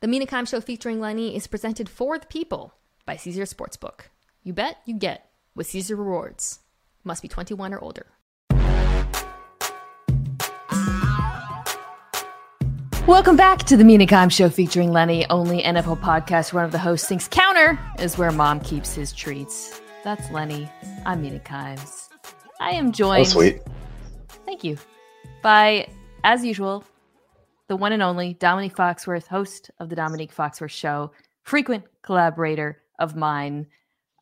[0.00, 2.72] The Mina Kimes Show featuring Lenny is presented for the people
[3.04, 4.02] by Caesar Sportsbook.
[4.44, 6.60] You bet, you get with Caesar Rewards.
[7.02, 8.06] Must be 21 or older.
[13.08, 16.52] Welcome back to the Mina Kimes Show featuring Lenny, only NFL podcast.
[16.52, 19.80] One of the hosts thinks counter is where mom keeps his treats.
[20.04, 20.70] That's Lenny.
[21.06, 22.08] I'm Mina Kimes.
[22.60, 23.22] I am joined.
[23.22, 23.62] Oh, sweet.
[24.46, 24.78] Thank you.
[25.42, 25.88] By,
[26.22, 26.84] as usual,
[27.68, 31.12] the one and only Domonique Foxworth, host of the Domonique Foxworth Show,
[31.42, 33.66] frequent collaborator of mine.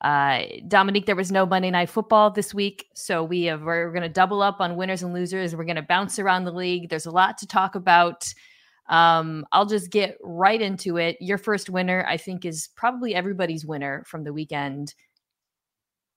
[0.02, 4.02] Uh, Domonique, there was no Monday Night Football this week, so we have, we're going
[4.02, 5.56] to double up on winners and losers.
[5.56, 6.90] We're going to bounce around the league.
[6.90, 8.26] There's a lot to talk about.
[8.88, 11.16] Um, I'll just get right into it.
[11.20, 14.94] Your first winner, I think, is probably everybody's winner from the weekend,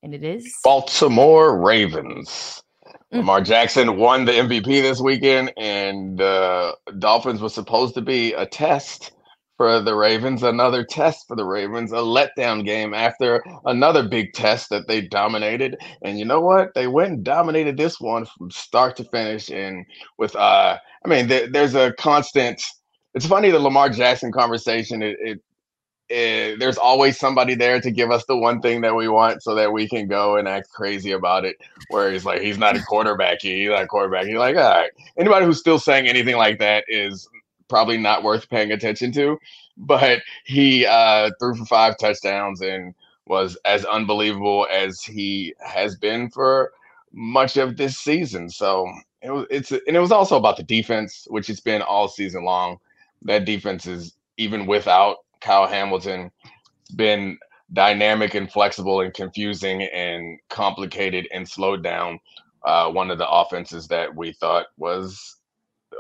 [0.04, 2.62] and it is Baltimore Ravens.
[3.14, 3.18] Mm.
[3.20, 8.34] Lamar Jackson won the MVP this weekend, and the uh, Dolphins was supposed to be
[8.34, 9.12] a test
[9.58, 14.70] for the Ravens, another test for the Ravens, a letdown game after another big test
[14.70, 15.76] that they dominated.
[16.04, 16.74] And you know what?
[16.76, 19.50] They went and dominated this one from start to finish.
[19.50, 19.86] And
[20.18, 22.62] with, uh, I mean, th- there's a constant.
[23.16, 25.02] It's funny the Lamar Jackson conversation.
[25.02, 25.42] It, it
[26.10, 29.54] Eh, there's always somebody there to give us the one thing that we want so
[29.54, 31.58] that we can go and act crazy about it.
[31.90, 33.42] Where he's like, he's not a quarterback.
[33.42, 34.26] He's not a quarterback.
[34.26, 34.92] He's like, all right.
[35.18, 37.30] Anybody who's still saying anything like that is
[37.68, 39.38] probably not worth paying attention to.
[39.78, 42.94] But he uh, threw for five touchdowns and
[43.28, 46.74] was as unbelievable as he has been for
[47.14, 48.50] much of this season.
[48.50, 52.08] So it was it's and it was also about the defense, which it's been all
[52.08, 52.80] season long.
[53.22, 56.32] That defense is even without Kyle Hamilton
[56.96, 57.38] been
[57.74, 62.20] dynamic and flexible and confusing and complicated and slowed down
[62.64, 65.38] uh, one of the offenses that we thought was,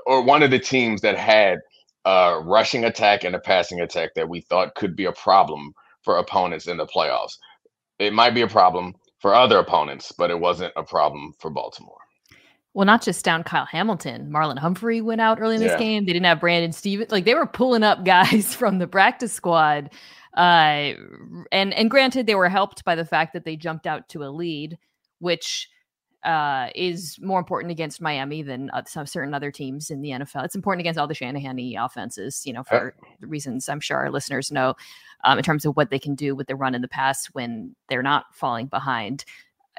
[0.05, 1.59] or one of the teams that had
[2.05, 6.17] a rushing attack and a passing attack that we thought could be a problem for
[6.17, 7.37] opponents in the playoffs.
[7.99, 11.99] It might be a problem for other opponents, but it wasn't a problem for Baltimore.
[12.73, 14.29] Well, not just down Kyle Hamilton.
[14.31, 15.79] Marlon Humphrey went out early in this yeah.
[15.79, 16.05] game.
[16.05, 17.11] They didn't have Brandon Stephens.
[17.11, 19.89] Like they were pulling up guys from the practice squad.
[20.37, 20.93] Uh,
[21.51, 24.29] and and granted, they were helped by the fact that they jumped out to a
[24.29, 24.77] lead,
[25.17, 25.67] which
[26.23, 30.45] uh, is more important against Miami than uh, some certain other teams in the NFL.
[30.45, 34.51] It's important against all the Shanahan offenses, you know, for reasons I'm sure our listeners
[34.51, 34.75] know,
[35.23, 37.75] um, in terms of what they can do with the run in the pass when
[37.87, 39.23] they're not falling behind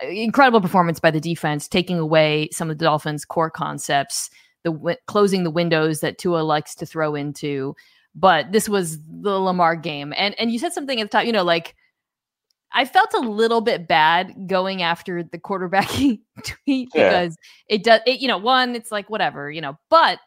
[0.02, 4.30] incredible performance by the defense, taking away some of the Dolphins' core concepts,
[4.64, 7.74] the w- closing the windows that Tua likes to throw into.
[8.14, 11.32] But this was the Lamar game, and and you said something at the top, you
[11.32, 11.74] know, like
[12.72, 17.36] I felt a little bit bad going after the quarterbacking tweet because
[17.68, 20.18] it does, it, you know, one, it's like whatever, you know, but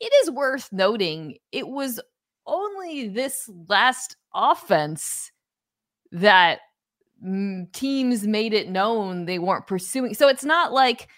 [0.00, 2.00] it is worth noting it was
[2.46, 5.30] only this last offense
[6.12, 6.60] that
[7.72, 10.14] teams made it known they weren't pursuing.
[10.14, 11.08] So it's not like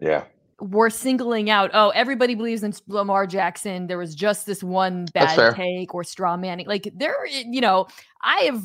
[0.00, 0.24] yeah
[0.60, 1.70] we're singling out.
[1.74, 3.86] Oh, everybody believes in Lamar Jackson.
[3.86, 6.66] There was just this one bad take or straw manning.
[6.66, 7.86] Like there, eh, you know,
[8.22, 8.64] I have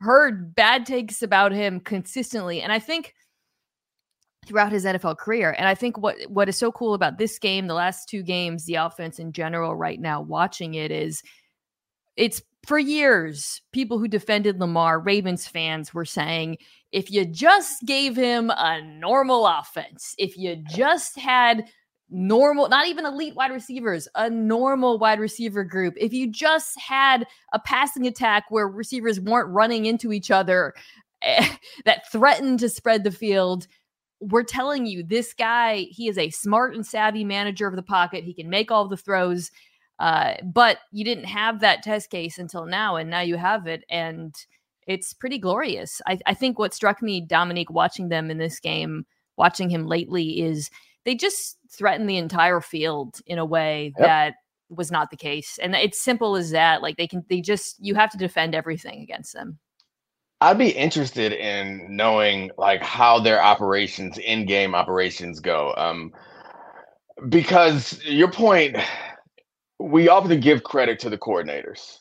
[0.00, 3.14] heard bad takes about him consistently, and I think
[4.46, 5.54] throughout his NFL career.
[5.58, 8.64] And I think what what is so cool about this game, the last two games,
[8.64, 11.22] the offense in general, right now, watching it is
[12.20, 16.58] it's for years, people who defended Lamar, Ravens fans, were saying
[16.92, 21.64] if you just gave him a normal offense, if you just had
[22.10, 27.26] normal, not even elite wide receivers, a normal wide receiver group, if you just had
[27.54, 30.74] a passing attack where receivers weren't running into each other
[31.22, 31.48] eh,
[31.86, 33.66] that threatened to spread the field,
[34.20, 38.24] we're telling you this guy, he is a smart and savvy manager of the pocket.
[38.24, 39.50] He can make all the throws.
[40.00, 43.84] Uh, but you didn't have that test case until now, and now you have it,
[43.88, 44.34] and
[44.86, 46.00] it's pretty glorious.
[46.06, 49.04] I, I think what struck me, Domonique, watching them in this game,
[49.36, 50.70] watching him lately, is
[51.04, 54.06] they just threaten the entire field in a way yep.
[54.06, 54.34] that
[54.70, 55.58] was not the case.
[55.62, 56.82] And it's simple as that.
[56.82, 59.58] Like they can, they just, you have to defend everything against them.
[60.40, 65.74] I'd be interested in knowing like how their operations, in-game operations go.
[65.76, 66.12] Um,
[67.28, 68.76] because your point,
[69.80, 71.98] we often give credit to the coordinators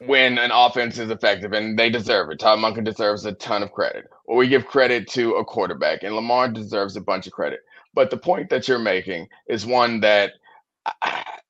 [0.00, 2.38] when an offense is effective, and they deserve it.
[2.38, 4.04] Todd Monken deserves a ton of credit.
[4.26, 7.60] Or we give credit to a quarterback, and Lamar deserves a bunch of credit.
[7.94, 10.32] But the point that you're making is one that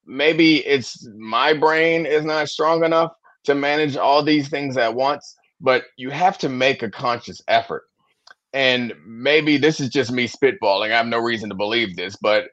[0.06, 3.12] maybe it's my brain is not strong enough
[3.44, 7.84] to manage all these things at once, but you have to make a conscious effort.
[8.52, 10.92] And maybe this is just me spitballing.
[10.92, 12.44] I have no reason to believe this, but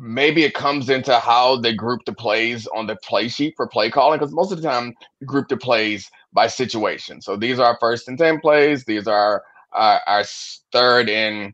[0.00, 3.90] maybe it comes into how they group the plays on the play sheet for play
[3.90, 4.94] calling because most of the time
[5.26, 7.20] group the plays by situation.
[7.20, 8.84] So these are our first and 10 plays.
[8.84, 10.24] These are our, our
[10.72, 11.52] third and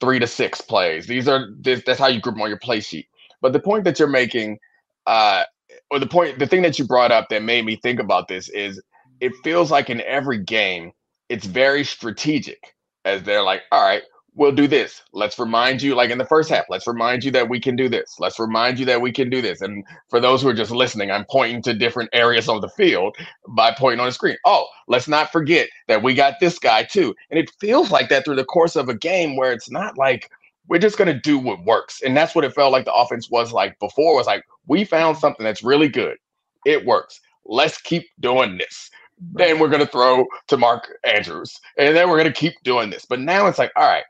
[0.00, 1.06] three to six plays.
[1.06, 3.08] These are this, that's how you group them on your play sheet.
[3.40, 4.58] But the point that you're making,
[5.06, 5.44] uh,
[5.90, 8.48] or the point, the thing that you brought up that made me think about this
[8.48, 8.80] is
[9.20, 10.92] it feels like in every game,
[11.28, 14.02] it's very strategic as they're like, all right,
[14.38, 15.02] we'll do this.
[15.12, 17.88] Let's remind you, like in the first half, let's remind you that we can do
[17.88, 18.14] this.
[18.20, 19.60] Let's remind you that we can do this.
[19.60, 23.16] And for those who are just listening, I'm pointing to different areas of the field
[23.48, 24.36] by pointing on the screen.
[24.44, 27.16] Oh, let's not forget that we got this guy too.
[27.30, 30.30] And it feels like that through the course of a game where it's not like
[30.68, 32.00] we're just going to do what works.
[32.00, 35.18] And that's what it felt like the offense was like before was like, we found
[35.18, 36.16] something that's really good.
[36.64, 37.20] It works.
[37.44, 38.88] Let's keep doing this.
[39.32, 41.58] Then we're going to throw to Mark Andrews.
[41.76, 43.04] And then we're going to keep doing this.
[43.04, 44.04] But now it's like, all right,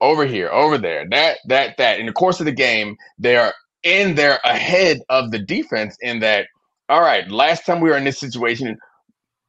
[0.00, 1.98] over here, over there, that, that, that.
[1.98, 6.20] In the course of the game, they are in there ahead of the defense in
[6.20, 6.46] that,
[6.88, 8.78] all right, last time we were in this situation,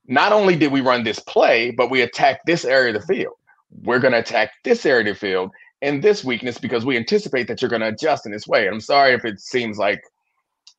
[0.08, 3.36] not only did we run this play, but we attacked this area of the field.
[3.84, 5.52] We're going to attack this area of the field
[5.82, 8.68] and this weakness because we anticipate that you're going to adjust in this way.
[8.68, 10.02] I'm sorry if it seems like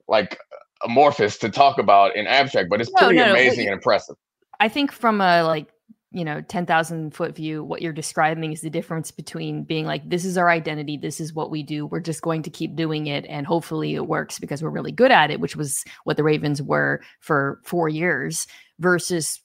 [0.08, 0.38] like
[0.84, 3.72] amorphous to talk about in abstract, but it's no, pretty no, amazing no.
[3.72, 4.16] and impressive.
[4.58, 5.68] I think from a like
[6.12, 10.24] you know 10,000 foot view what you're describing is the difference between being like this
[10.24, 13.24] is our identity this is what we do we're just going to keep doing it
[13.26, 16.60] and hopefully it works because we're really good at it which was what the Ravens
[16.60, 18.46] were for 4 years
[18.78, 19.40] versus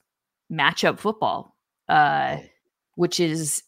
[0.51, 1.55] matchup football
[1.87, 2.37] uh
[2.95, 3.61] which is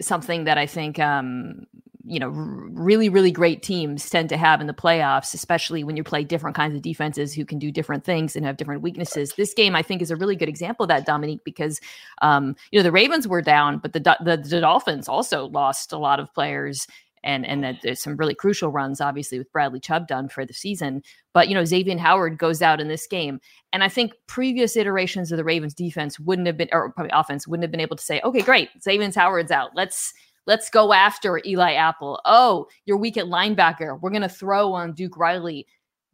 [0.00, 1.66] something that I think um
[2.04, 6.02] you know really really great teams tend to have in the playoffs especially when you
[6.02, 9.32] play different kinds of defenses who can do different things and have different weaknesses.
[9.36, 11.80] This game i think is a really good example of that domonique because
[12.20, 15.98] um, you know the ravens were down but the, the, the dolphins also lost a
[15.98, 16.86] lot of players
[17.24, 20.54] and and that there's some really crucial runs obviously with bradley chubb done for the
[20.54, 21.02] season.
[21.32, 23.40] But you know xavier howard goes out in this game
[23.72, 27.46] and i think previous iterations of the ravens defense wouldn't have been or probably offense
[27.46, 29.70] wouldn't have been able to say okay great xavier howard's out.
[29.74, 30.12] Let's
[30.46, 32.20] Let's go after Eli Apple.
[32.24, 34.00] Oh, you're weak at linebacker.
[34.00, 35.66] We're going to throw on Duke Riley.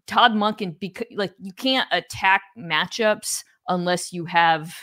[0.06, 4.75] Todd Monken, because like you can't attack matchups unless you have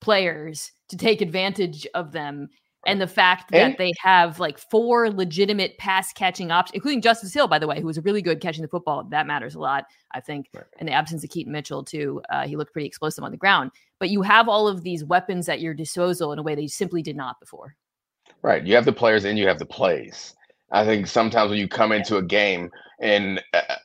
[0.00, 2.48] players to take advantage of them.
[2.86, 7.34] And the fact that and, they have like four legitimate pass catching options, including Justice
[7.34, 9.04] Hill, by the way, who was really good catching the football.
[9.10, 10.46] That matters a lot, I think.
[10.54, 10.64] Right.
[10.78, 13.72] In the absence of Keaton Mitchell, too, uh, he looked pretty explosive on the ground.
[13.98, 17.02] But you have all of these weapons at your disposal in a way you simply
[17.02, 17.74] did not before.
[18.42, 18.64] Right.
[18.66, 20.34] You have the players and you have the plays.
[20.70, 22.70] I think sometimes when you come into a game,
[23.00, 23.76] and uh,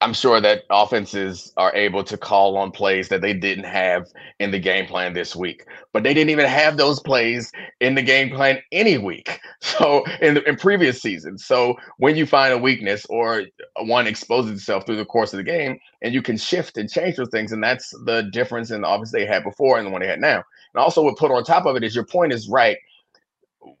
[0.00, 4.06] I'm sure that offenses are able to call on plays that they didn't have
[4.38, 8.02] in the game plan this week, but they didn't even have those plays in the
[8.02, 9.40] game plan any week.
[9.60, 13.44] So in, the, in previous seasons, so when you find a weakness or
[13.82, 17.16] one exposes itself through the course of the game, and you can shift and change
[17.16, 20.00] those things, and that's the difference in the offense they had before and the one
[20.02, 20.42] they had now.
[20.74, 22.76] And also, what put on top of it is your point is right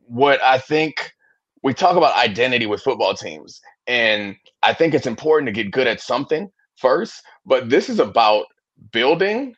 [0.06, 1.12] what I think
[1.62, 5.86] we talk about identity with football teams, and I think it's important to get good
[5.86, 8.46] at something first, but this is about
[8.92, 9.54] building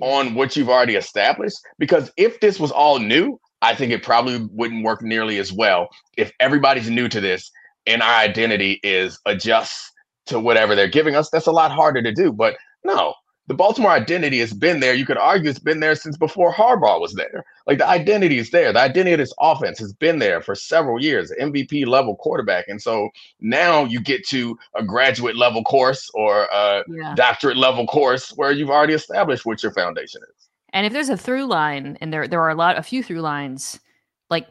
[0.00, 1.58] on what you've already established.
[1.78, 5.88] Because if this was all new, I think it probably wouldn't work nearly as well
[6.16, 7.50] if everybody's new to this
[7.86, 9.92] and our identity is adjust
[10.26, 11.30] to whatever they're giving us.
[11.30, 12.32] That's a lot harder to do.
[12.32, 13.14] But no,
[13.48, 14.92] the Baltimore identity has been there.
[14.92, 17.46] You could argue it's been there since before Harbaugh was there.
[17.66, 18.74] Like the identity is there.
[18.74, 22.68] The identity of this offense has been there for several years, MVP level quarterback.
[22.68, 23.08] And so
[23.40, 27.14] now you get to a graduate level course or a yeah.
[27.14, 30.48] doctorate level course where you've already established what your foundation is.
[30.74, 33.22] And if there's a through line, and there there are a lot, a few through
[33.22, 33.80] lines,
[34.28, 34.46] like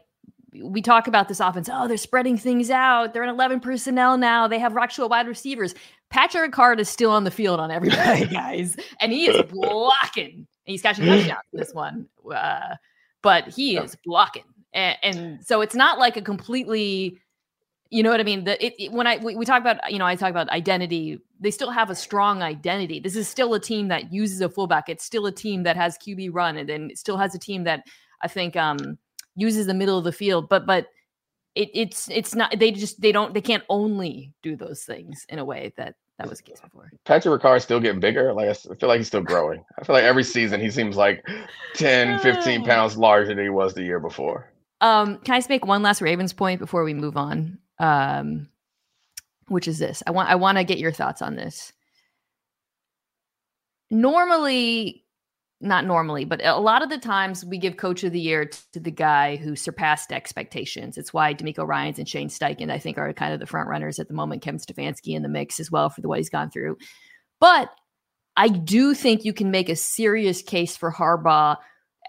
[0.64, 1.70] we talk about this offense.
[1.72, 3.14] Oh, they're spreading things out.
[3.14, 4.48] They're in 11 personnel now.
[4.48, 5.76] They have actual wide receivers.
[6.10, 10.48] Patrick Ricard is still on the field on everybody, guys, and he is blocking.
[10.66, 12.76] He's catching touchdowns this one, uh,
[13.22, 17.20] but he is blocking, and, and, so it's not like a completely,
[17.90, 18.46] you know what I mean.
[18.46, 21.20] The it, it, when I we, we, talk about you know I talk about identity,
[21.40, 23.00] they still have a strong identity.
[23.00, 24.90] This is still a team that uses a fullback.
[24.90, 27.84] It's still a team that has QB run, and then still has a team that
[28.22, 28.98] I think um,
[29.36, 30.88] uses the middle of the field, but but
[31.58, 35.40] it, it's it's not they just they don't they can't only do those things in
[35.40, 36.92] a way that that was the case before.
[37.06, 38.34] Patrick Ricard is still getting bigger.
[38.34, 39.64] Like I feel like he's still growing.
[39.80, 41.24] I feel like every season he seems like
[41.76, 44.52] 10, 15 pounds larger than he was the year before.
[44.82, 47.60] Um, can I just make one last Ravens point before we move on?
[47.80, 48.50] Um,
[49.48, 50.04] which is this.
[50.06, 51.74] I want I want to get your thoughts on this.
[53.90, 55.06] Normally,
[55.60, 58.80] not normally, but a lot of the times we give coach of the year to
[58.80, 60.98] the guy who surpassed expectations.
[60.98, 63.98] It's why DeMeco Ryans and Shane Steichen, I think, are kind of the front runners
[63.98, 64.44] at the moment.
[64.44, 66.78] Kevin Stefanski in the mix as well for the what he's gone through.
[67.40, 67.70] But
[68.36, 71.58] I do think you can make a serious case for Harbaugh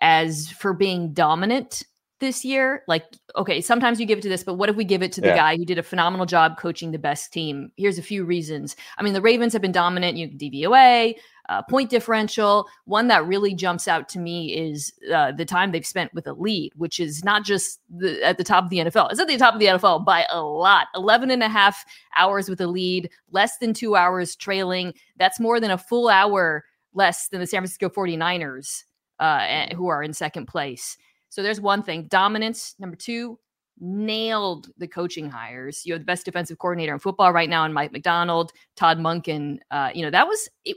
[0.02, 1.84] as for being dominant
[2.20, 2.82] this year.
[2.88, 3.04] Like,
[3.36, 5.28] okay, sometimes you give it to this, but what if we give it to the
[5.28, 5.36] yeah.
[5.36, 7.70] guy who did a phenomenal job coaching the best team?
[7.76, 8.76] Here's a few reasons.
[8.96, 10.16] I mean, the Ravens have been dominant.
[10.16, 11.14] You can DVOA,
[11.48, 12.66] uh, point differential.
[12.84, 16.32] One that really jumps out to me is uh, the time they've spent with a
[16.32, 19.10] lead, which is not just the, at the top of the NFL.
[19.10, 20.88] It's at the top of the NFL by a lot.
[20.94, 21.84] 11 and a half
[22.16, 24.92] hours with a lead, less than two hours trailing.
[25.16, 28.84] That's more than a full hour less than the San Francisco 49ers,
[29.20, 30.96] uh, who are in second place.
[31.28, 32.74] So there's one thing dominance.
[32.78, 33.38] Number two,
[33.80, 35.82] nailed the coaching hires.
[35.84, 39.58] You have the best defensive coordinator in football right now, and Mike Macdonald, Todd Monken.
[39.70, 40.76] Uh, you know that was it,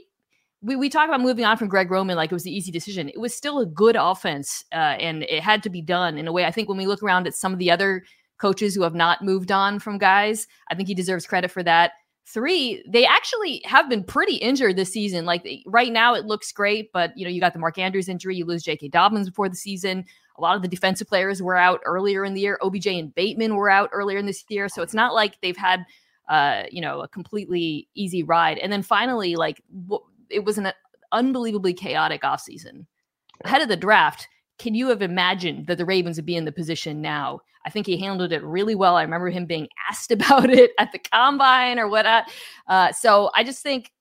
[0.62, 3.08] we, we talk about moving on from Greg Roman like it was the easy decision.
[3.08, 6.32] It was still a good offense, uh, and it had to be done in a
[6.32, 6.44] way.
[6.44, 8.04] I think when we look around at some of the other
[8.38, 11.92] coaches who have not moved on from guys, I think he deserves credit for that.
[12.24, 15.24] Three, they actually have been pretty injured this season.
[15.24, 18.36] Like right now, it looks great, but you know you got the Mark Andrews injury,
[18.36, 18.88] you lose J.K.
[18.88, 20.04] Dobbins before the season.
[20.38, 22.58] A lot of the defensive players were out earlier in the year.
[22.62, 25.84] OBJ and Bateman were out earlier in this year, so it's not like they've had
[26.28, 28.58] uh, you know, a completely easy ride.
[28.58, 29.62] And then finally, like
[30.30, 30.72] it was an
[31.12, 32.86] unbelievably chaotic offseason.
[33.44, 36.52] Ahead of the draft, can you have imagined that the Ravens would be in the
[36.52, 37.40] position now?
[37.66, 38.96] I think he handled it really well.
[38.96, 42.06] I remember him being asked about it at the combine or what.
[42.66, 43.92] Uh, so I just think,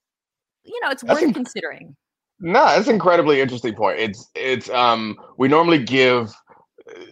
[0.64, 1.96] you know, it's worth considering.
[2.42, 4.00] No, that's an incredibly interesting point.
[4.00, 6.34] It's it's um we normally give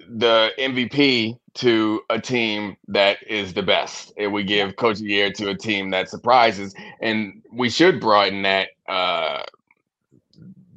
[0.09, 5.09] the MVP to a team that is the best, and we give Coach of the
[5.13, 9.43] Year to a team that surprises, and we should broaden that uh,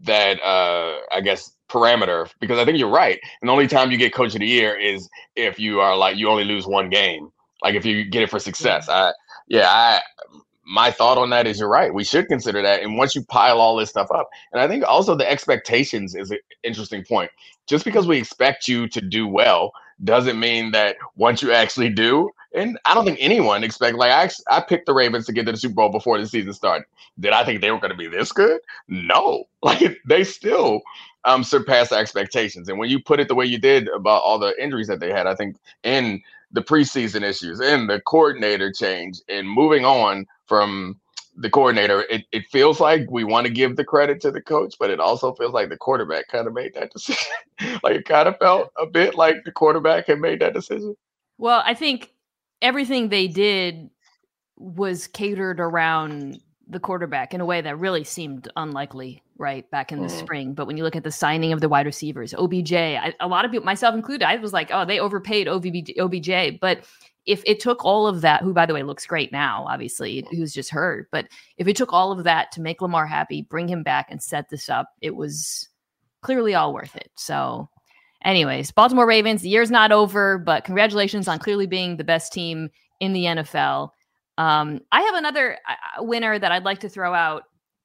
[0.04, 3.18] that uh, I guess parameter because I think you're right.
[3.40, 6.16] And the only time you get Coach of the Year is if you are like
[6.16, 7.30] you only lose one game,
[7.62, 8.88] like if you get it for success.
[8.88, 9.12] I
[9.48, 10.00] yeah, I
[10.64, 11.92] my thought on that is you're right.
[11.92, 12.82] We should consider that.
[12.82, 16.30] And once you pile all this stuff up, and I think also the expectations is
[16.30, 17.30] an interesting point.
[17.66, 19.72] Just because we expect you to do well
[20.04, 24.54] doesn't mean that once you actually do, and I don't think anyone expect like I
[24.54, 26.84] I picked the Ravens to get to the Super Bowl before the season started.
[27.18, 28.60] Did I think they were going to be this good?
[28.88, 29.44] No.
[29.64, 30.82] Like they still
[31.24, 32.68] um surpassed expectations.
[32.68, 35.10] And when you put it the way you did about all the injuries that they
[35.12, 41.00] had, I think in the preseason issues and the coordinator change and moving on from
[41.34, 44.74] the coordinator, it, it feels like we want to give the credit to the coach,
[44.78, 47.32] but it also feels like the quarterback kind of made that decision.
[47.82, 50.94] like it kind of felt a bit like the quarterback had made that decision.
[51.38, 52.12] Well, I think
[52.60, 53.88] everything they did
[54.58, 60.02] was catered around the quarterback in a way that really seemed unlikely, right, back in
[60.02, 60.18] the mm-hmm.
[60.18, 60.52] spring.
[60.52, 63.46] But when you look at the signing of the wide receivers, OBJ, I, a lot
[63.46, 66.60] of people, myself included, I was like, oh, they overpaid OBJ, OBJ.
[66.60, 66.84] But
[67.26, 70.52] if it took all of that, who by the way looks great now, obviously, who's
[70.52, 73.82] just hurt, but if it took all of that to make Lamar happy, bring him
[73.82, 75.68] back and set this up, it was
[76.22, 77.10] clearly all worth it.
[77.14, 77.68] So,
[78.24, 82.70] anyways, Baltimore Ravens, the year's not over, but congratulations on clearly being the best team
[83.00, 83.90] in the NFL.
[84.38, 87.44] Um, I have another uh, winner that I'd like to throw out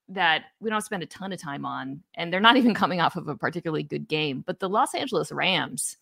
[0.10, 3.18] that we don't spend a ton of time on, and they're not even coming off
[3.18, 5.98] of a particularly good game, but the Los Angeles Rams.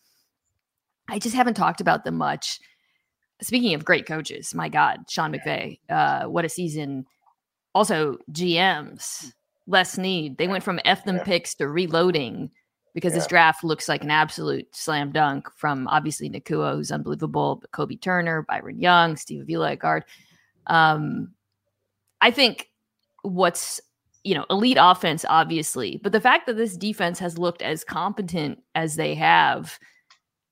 [1.08, 2.60] I just haven't talked about them much
[3.42, 7.06] speaking of great coaches, my God, Sean McVay, uh, what a season.
[7.74, 9.34] Also, GMs,
[9.68, 10.38] Les Snead.
[10.38, 12.52] They went from F them picks to reloading
[12.94, 13.20] because yeah.
[13.20, 18.00] this draft looks like an absolute slam dunk from obviously Nacua, who's unbelievable, but Kobie
[18.00, 20.06] Turner, Byron Young, Steve Avila guard.
[20.68, 21.34] Um,
[22.22, 22.70] I think
[23.24, 23.82] what's
[24.24, 28.64] you know elite offense, obviously, but the fact that this defense has looked as competent
[28.74, 29.78] as they have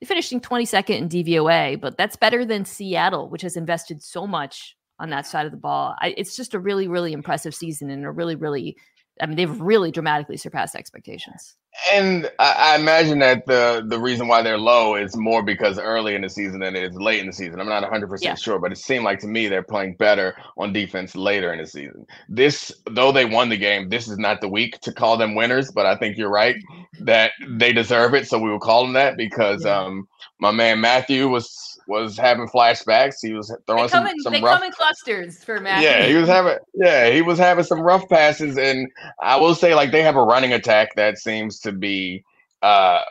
[0.05, 5.09] finishing 22nd in DVOA, but that's better than Seattle, which has invested so much on
[5.09, 5.95] that side of the ball.
[5.99, 8.77] I, it's just a really, really impressive season and a really, really,
[9.21, 11.55] I mean, they've really dramatically surpassed expectations.
[11.91, 16.13] And I, I, imagine that the the reason why they're low is more because early
[16.13, 17.59] in the season than it is late in the season.
[17.59, 18.09] I'm not 100 yeah.
[18.09, 21.59] percent sure, but it seemed like to me they're playing better on defense later in
[21.59, 22.05] the season.
[22.29, 25.71] This, though they won the game, this is not the week to call them winners.
[25.71, 26.55] But I think you're right
[27.01, 29.79] that they deserve it, so we will call them that because yeah.
[29.79, 30.07] um,
[30.39, 33.15] my man Matthew was was having flashbacks.
[33.21, 35.83] He was throwing some, in, some they rough, come in clusters for Matt.
[35.83, 38.89] Yeah, he was having yeah, he was having some rough passes, and
[39.21, 42.23] I will say like they have a running attack that seems to be
[42.61, 43.01] uh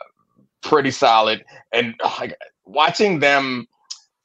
[0.63, 1.45] pretty solid.
[1.73, 3.67] And like watching them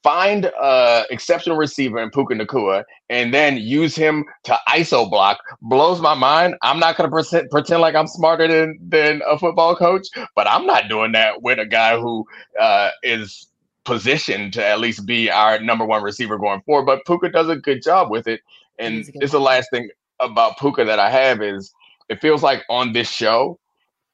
[0.03, 5.99] find a exceptional receiver in Puka Nacua and then use him to ISO block blows
[5.99, 6.55] my mind.
[6.61, 10.47] I'm not going to pretend, pretend like I'm smarter than than a football coach, but
[10.47, 12.25] I'm not doing that with a guy who
[12.59, 13.47] uh, is
[13.87, 16.85] positioned to at least be our number one receiver going forward.
[16.85, 18.41] But Puka does a good job with it.
[18.77, 19.89] And it's the last thing
[20.19, 21.73] about Puka that I have is
[22.09, 23.57] it feels like on this show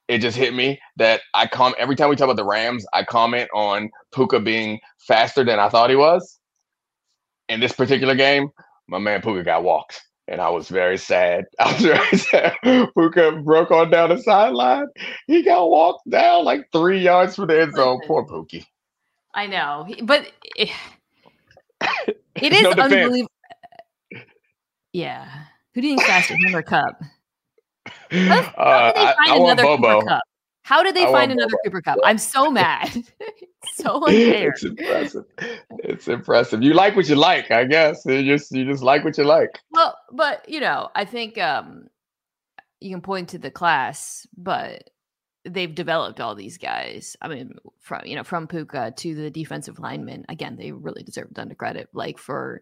[0.07, 3.03] it just hit me that I come every time we talk about the Rams, I
[3.03, 6.39] comment on Puka being faster than I thought he was.
[7.49, 8.51] In this particular game,
[8.87, 10.01] my man Puka got walked.
[10.27, 11.45] And I was very sad.
[11.59, 12.53] I was very sad.
[12.61, 14.87] Puka broke on down the sideline.
[15.25, 18.01] He got walked down like three yards from the end zone.
[18.05, 18.65] Poor Pookie.
[19.33, 20.69] I know, but it,
[22.35, 23.31] it is no unbelievable.
[24.91, 25.27] Yeah.
[25.73, 27.01] Who do you think faster, him or Kupp?
[28.11, 30.23] How, how did they uh, find I, I another Cooper Kupp?
[30.63, 31.57] How did they I find another Bobo.
[31.65, 31.99] Cooper Kupp?
[32.03, 33.03] I'm so mad.
[33.73, 34.49] so unfair.
[34.51, 35.25] It's impressive.
[35.79, 36.63] It's impressive.
[36.63, 38.03] You like what you like, I guess.
[38.05, 39.49] You just you just like what you like.
[39.71, 41.87] Well, but you know, I think um
[42.79, 44.89] you can point to the class, but
[45.45, 47.17] they've developed all these guys.
[47.21, 50.25] I mean, from you know, from Puka to the defensive linemen.
[50.29, 51.89] Again, they really deserve a ton of credit.
[51.93, 52.61] Like for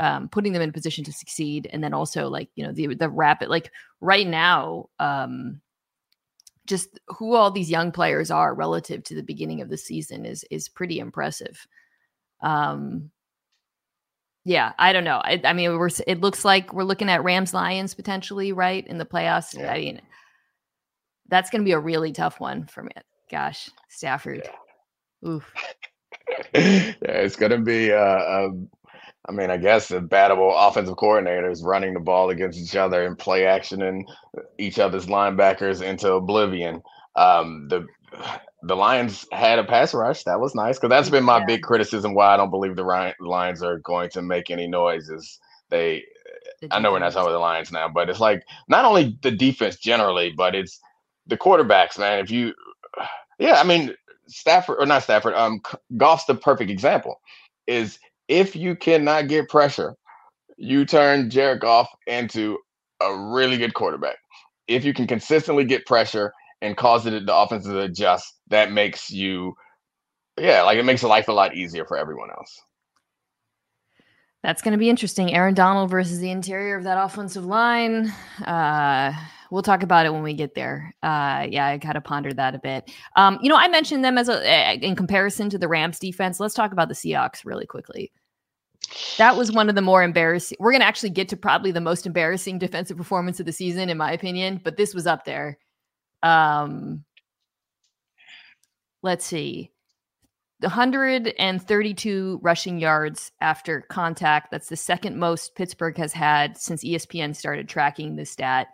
[0.00, 3.08] um, putting them in position to succeed, and then also like you know the the
[3.08, 5.60] rapid like right now, um,
[6.66, 10.44] just who all these young players are relative to the beginning of the season is
[10.50, 11.66] is pretty impressive.
[12.40, 13.10] Um,
[14.44, 15.20] yeah, I don't know.
[15.24, 18.98] I, I mean, we're it looks like we're looking at Rams Lions potentially right in
[18.98, 19.58] the playoffs.
[19.58, 19.72] Yeah.
[19.72, 20.00] I mean,
[21.28, 22.90] that's going to be a really tough one for me.
[23.30, 24.42] Gosh, Stafford.
[24.44, 25.28] Yeah.
[25.28, 25.52] Oof.
[26.54, 28.68] yeah, it's going to be uh, um,
[29.28, 33.18] I mean, I guess the battle offensive coordinators running the ball against each other and
[33.18, 34.08] play action and
[34.58, 36.82] each other's linebackers into oblivion.
[37.16, 37.86] Um, the
[38.62, 40.22] the Lions had a pass rush.
[40.24, 41.46] That was nice because that's been my yeah.
[41.46, 45.38] big criticism why I don't believe the Lions are going to make any noises.
[45.70, 46.04] They,
[46.60, 49.18] the I know we're not talking about the Lions now, but it's like not only
[49.22, 50.80] the defense generally, but it's
[51.26, 52.18] the quarterbacks, man.
[52.18, 52.54] If you,
[53.38, 53.94] yeah, I mean
[54.28, 55.60] Stafford or not Stafford, um,
[55.96, 57.20] Goff's the perfect example.
[57.66, 59.96] Is if you cannot get pressure,
[60.56, 62.58] you turn Jared Goff into
[63.02, 64.16] a really good quarterback.
[64.68, 69.10] If you can consistently get pressure and cause it the offense to adjust, that makes
[69.10, 69.54] you,
[70.38, 72.58] yeah, like it makes life a lot easier for everyone else.
[74.42, 75.34] That's going to be interesting.
[75.34, 78.12] Aaron Donald versus the interior of that offensive line.
[78.44, 79.12] Uh,
[79.50, 80.94] we'll talk about it when we get there.
[81.02, 82.90] Uh, yeah, I of pondered that a bit.
[83.16, 86.40] Um, you know, I mentioned them as a eh, in comparison to the Rams defense.
[86.40, 88.12] Let's talk about the Seahawks really quickly.
[89.18, 90.56] That was one of the more embarrassing.
[90.60, 93.88] We're going to actually get to probably the most embarrassing defensive performance of the season,
[93.88, 95.58] in my opinion, but this was up there.
[96.22, 97.04] Um,
[99.02, 99.72] let's see.
[100.60, 104.50] 132 rushing yards after contact.
[104.50, 108.68] That's the second most Pittsburgh has had since ESPN started tracking this stat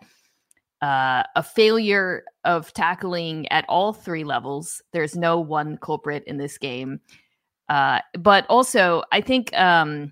[0.83, 4.81] uh, a failure of tackling at all three levels.
[4.91, 6.99] There's no one culprit in this game.
[7.69, 10.11] Uh, but also, I think um,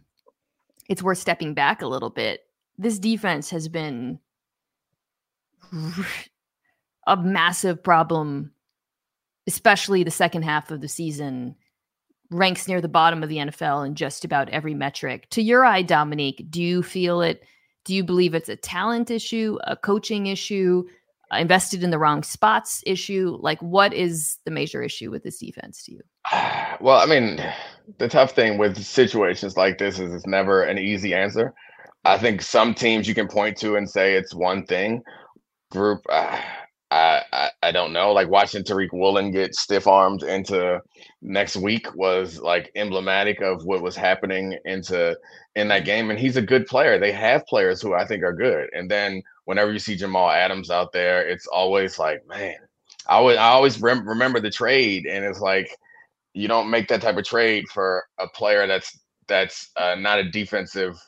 [0.88, 2.40] it's worth stepping back a little bit.
[2.78, 4.18] This defense has been
[7.06, 8.54] a massive problem,
[9.48, 11.54] especially the second half of the season.
[12.30, 15.30] Ranks near the bottom of the NFL in just about every metric.
[15.32, 17.44] To your eye, Domonique, do you feel it?
[17.86, 20.84] Do you believe it's a talent issue, a coaching issue,
[21.32, 23.38] invested in the wrong spots issue?
[23.40, 26.02] Like, what is the major issue with this defense to you?
[26.80, 27.40] Well, I mean,
[28.00, 31.54] the tough thing with situations like this is it's never an easy answer.
[32.04, 35.04] I think some teams you can point to and say it's one thing.
[35.70, 36.42] Group, uh,
[36.92, 38.14] I, I, I don't know.
[38.14, 40.82] Like watching Tariq Woolen get stiff armed into
[41.22, 45.18] next week was like emblematic of what was happening into
[45.56, 46.12] in that game.
[46.12, 47.00] And he's a good player.
[47.00, 48.70] They have players who I think are good.
[48.74, 52.58] And then whenever you see Jamal Adams out there, it's always like, man,
[53.08, 55.76] I always I always rem- remember the trade, and it's like
[56.34, 60.30] you don't make that type of trade for a player that's that's uh, not a
[60.32, 61.00] defensive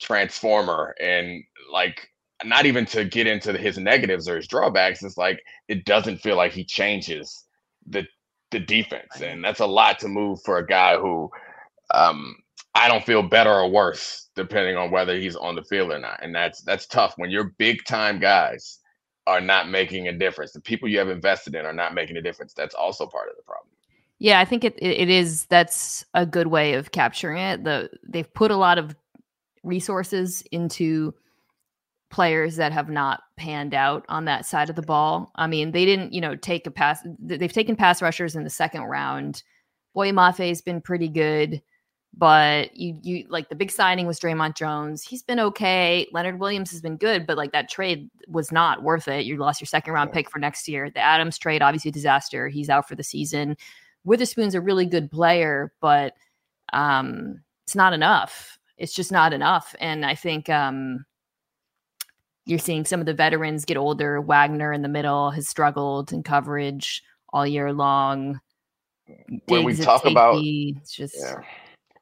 [0.00, 2.08] transformer and like
[2.44, 6.36] not even to get into his negatives or his drawbacks it's like it doesn't feel
[6.36, 7.44] like he changes
[7.86, 8.04] the
[8.50, 11.30] the defense and that's a lot to move for a guy who
[11.92, 12.36] um
[12.74, 16.18] I don't feel better or worse depending on whether he's on the field or not.
[16.22, 18.80] And that's that's tough when your big time guys
[19.26, 20.52] are not making a difference.
[20.52, 22.52] The people you have invested in are not making a difference.
[22.52, 23.70] That's also part of the problem.
[24.18, 27.64] Yeah, I think it it is that's a good way of capturing it.
[27.64, 28.96] The they've put a lot of
[29.62, 31.14] resources into
[32.14, 35.32] players that have not panned out on that side of the ball.
[35.34, 37.00] I mean, they didn't, you know, take a pass.
[37.18, 39.42] They've taken pass rushers in the second round.
[39.94, 41.60] Boye Mafe has been pretty good
[42.16, 45.02] But you you like the big signing was Dre'Mont Jones.
[45.02, 46.06] He's been okay.
[46.12, 49.24] Leonard Williams has been good, but like that trade was not worth it.
[49.24, 50.90] You lost your second round pick for next year.
[50.90, 52.48] The Adams trade, obviously a disaster.
[52.48, 53.56] He's out for the season.
[54.04, 56.14] Witherspoon's a really good player, but
[56.72, 58.58] um, it's not enough.
[58.78, 59.74] It's just not enough.
[59.80, 61.04] And I think um,
[62.46, 64.20] you're seeing some of the veterans get older.
[64.20, 67.02] Wagner in the middle has struggled in coverage
[67.32, 68.40] all year long.
[69.48, 71.36] When we talk about it's just yeah.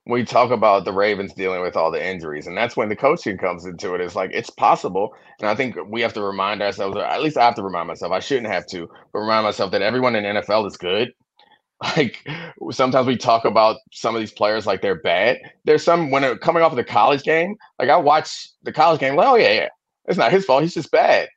[0.06, 3.38] we talk about the Ravens dealing with all the injuries, and that's when the coaching
[3.38, 4.00] comes into it.
[4.00, 7.36] It's like it's possible, and I think we have to remind ourselves, or at least
[7.36, 8.12] I have to remind myself.
[8.12, 11.12] I shouldn't have to, but remind myself that everyone in NFL is good.
[11.96, 12.24] Like
[12.70, 15.38] sometimes we talk about some of these players like they're bad.
[15.64, 19.16] There's some when coming off of the college game, like I watch the college game,
[19.16, 19.68] like, oh yeah, yeah,
[20.06, 20.62] it's not his fault.
[20.62, 21.28] He's just bad.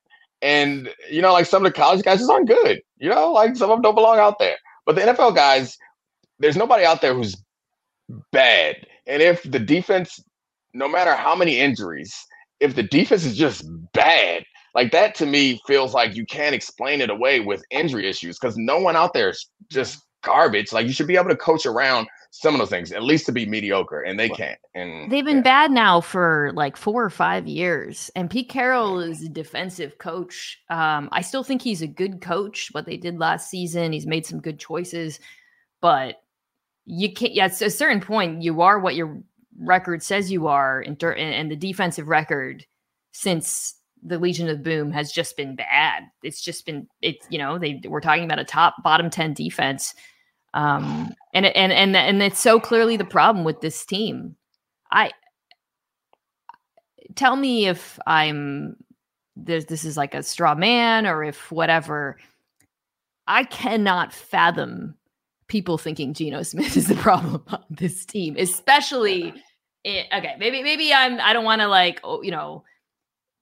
[0.41, 2.81] And you know, like some of the college guys just aren't good.
[2.97, 4.55] You know, like some of them don't belong out there.
[4.85, 5.77] But the NFL guys,
[6.39, 7.35] there's nobody out there who's
[8.31, 8.75] bad.
[9.07, 10.19] And if the defense,
[10.73, 12.15] no matter how many injuries,
[12.59, 17.01] if the defense is just bad, like that to me feels like you can't explain
[17.01, 20.73] it away with injury issues because no one out there is just garbage.
[20.73, 23.31] Like you should be able to coach around some of those things, at least to
[23.31, 24.59] be mediocre, and they can't.
[24.73, 25.43] And they've been yeah.
[25.43, 28.11] bad now for like four or five years.
[28.13, 30.61] And Pete Carroll is a defensive coach.
[30.69, 32.69] Um, I still think he's a good coach.
[32.73, 35.21] What they did last season, he's made some good choices,
[35.79, 36.23] but
[36.83, 37.33] you can't.
[37.33, 39.17] Yeah, at a certain point, you are what your
[39.57, 42.65] record says you are, and, and the defensive record
[43.13, 46.03] since the Legion of Boom has just been bad.
[46.21, 49.95] It's just been it's you know they we're talking about a top bottom ten defense
[50.55, 54.35] um, and and and and it's so clearly the problem with this team.
[54.89, 55.11] I
[57.15, 58.77] tell me if I'm
[59.35, 62.17] this this is like a straw man or if whatever.
[63.27, 64.95] I cannot fathom
[65.47, 69.33] people thinking Geno Smith is the problem on this team, especially.
[69.83, 72.63] It, okay, maybe maybe I'm I don't want to like oh, you know,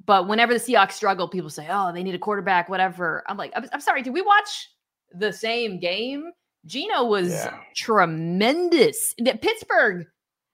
[0.04, 3.24] but whenever the Seahawks struggle, people say, "Oh, they need a quarterback." Whatever.
[3.28, 4.02] I'm like, I'm, I'm sorry.
[4.02, 4.72] Did we watch
[5.14, 6.32] the same game?
[6.66, 7.58] Geno was yeah.
[7.76, 9.14] tremendous.
[9.20, 10.06] That Pittsburgh,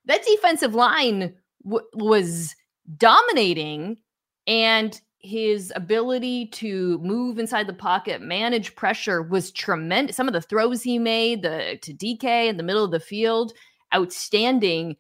[0.06, 2.56] that defensive line w- was
[2.98, 3.98] dominating,
[4.48, 10.16] and his ability to move inside the pocket, manage pressure was tremendous.
[10.16, 13.54] Some of the throws he made, the to DK in the middle of the field,
[13.94, 14.96] outstanding.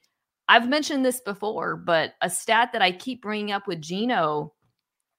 [0.47, 4.53] I've mentioned this before, but a stat that I keep bringing up with Geno,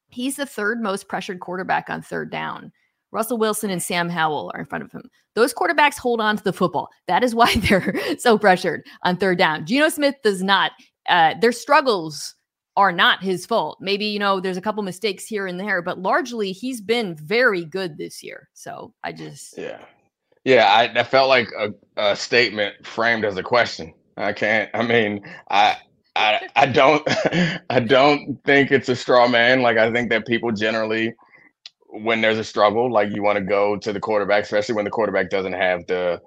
[0.09, 2.72] he's the third most pressured quarterback on third down.
[3.12, 5.03] Russell Wilson and Sam Howell are in front of him.
[5.35, 6.88] Those quarterbacks hold on to the football.
[7.07, 9.66] That is why they're so pressured on third down.
[9.66, 10.73] Geno Smith does not.
[11.09, 12.35] Uh, their struggles
[12.77, 13.79] are not his fault.
[13.81, 17.64] Maybe, you know, there's a couple mistakes here and there, but largely he's been very
[17.64, 18.49] good this year.
[18.55, 19.59] So I just.
[19.59, 19.81] Yeah.
[20.44, 20.66] Yeah.
[20.66, 23.92] I, I felt like a, a statement framed as a question.
[24.16, 25.77] I can't, I mean, I,
[26.14, 27.03] I, I don't,
[27.70, 29.62] I don't think it's a straw man.
[29.62, 31.14] Like I think that people generally
[31.92, 34.90] when there's a struggle, like you want to go to the quarterback, especially when the
[34.90, 36.20] quarterback doesn't have the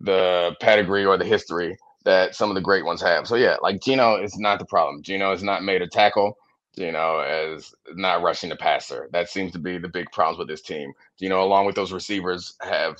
[0.00, 3.26] the pedigree or the history that some of the great ones have.
[3.26, 5.02] So yeah, like Geno is not the problem.
[5.02, 6.36] Geno is not made a tackle.
[6.76, 9.08] Geno is not rushing the passer.
[9.12, 10.92] That seems to be the big problems with this team.
[11.18, 12.96] Geno, along with those receivers, have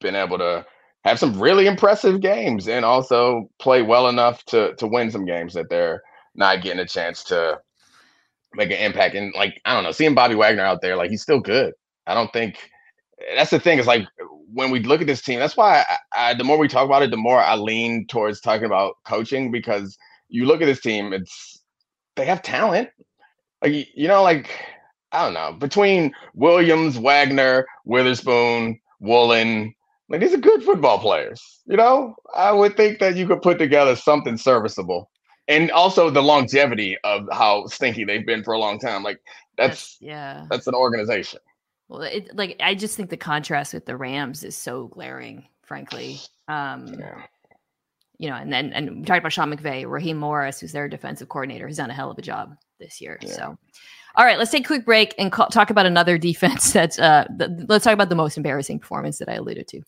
[0.00, 0.64] been able to
[1.04, 5.54] have some really impressive games and also play well enough to to win some games
[5.54, 6.02] that they're
[6.34, 7.60] not getting a chance to
[8.58, 9.14] make an impact.
[9.14, 11.72] And like, I don't know, seeing Bobby Wagner out there, like he's still good.
[12.06, 12.58] I don't think
[13.34, 13.78] that's the thing.
[13.78, 14.06] Is like
[14.52, 17.02] when we look at this team, that's why I, I, the more we talk about
[17.02, 19.96] it, the more I lean towards talking about coaching because
[20.28, 21.62] you look at this team, it's
[22.16, 22.90] they have talent.
[23.62, 24.50] Like you know, like
[25.12, 29.74] I don't know, between Williams, Wagner, Witherspoon, Woolen,
[30.08, 31.42] like these are good football players.
[31.66, 35.10] You know, I would think that you could put together something serviceable
[35.48, 39.02] and also the longevity of how stinky they've been for a long time.
[39.02, 39.20] Like
[39.56, 41.40] that's, that's yeah, that's an organization.
[41.88, 46.18] Well, it, like I just think the contrast with the Rams is so glaring, frankly.
[46.46, 47.22] Um, yeah.
[48.18, 51.28] You know, and then and we talked about Sean McVay, Raheem Morris, who's their defensive
[51.28, 53.18] coordinator, has done a hell of a job this year.
[53.22, 53.30] Yeah.
[53.30, 53.58] So,
[54.16, 56.98] all right, let's take a quick break and call, talk about another defense that's.
[56.98, 59.82] Uh, the, let's talk about the most embarrassing performance that I alluded to.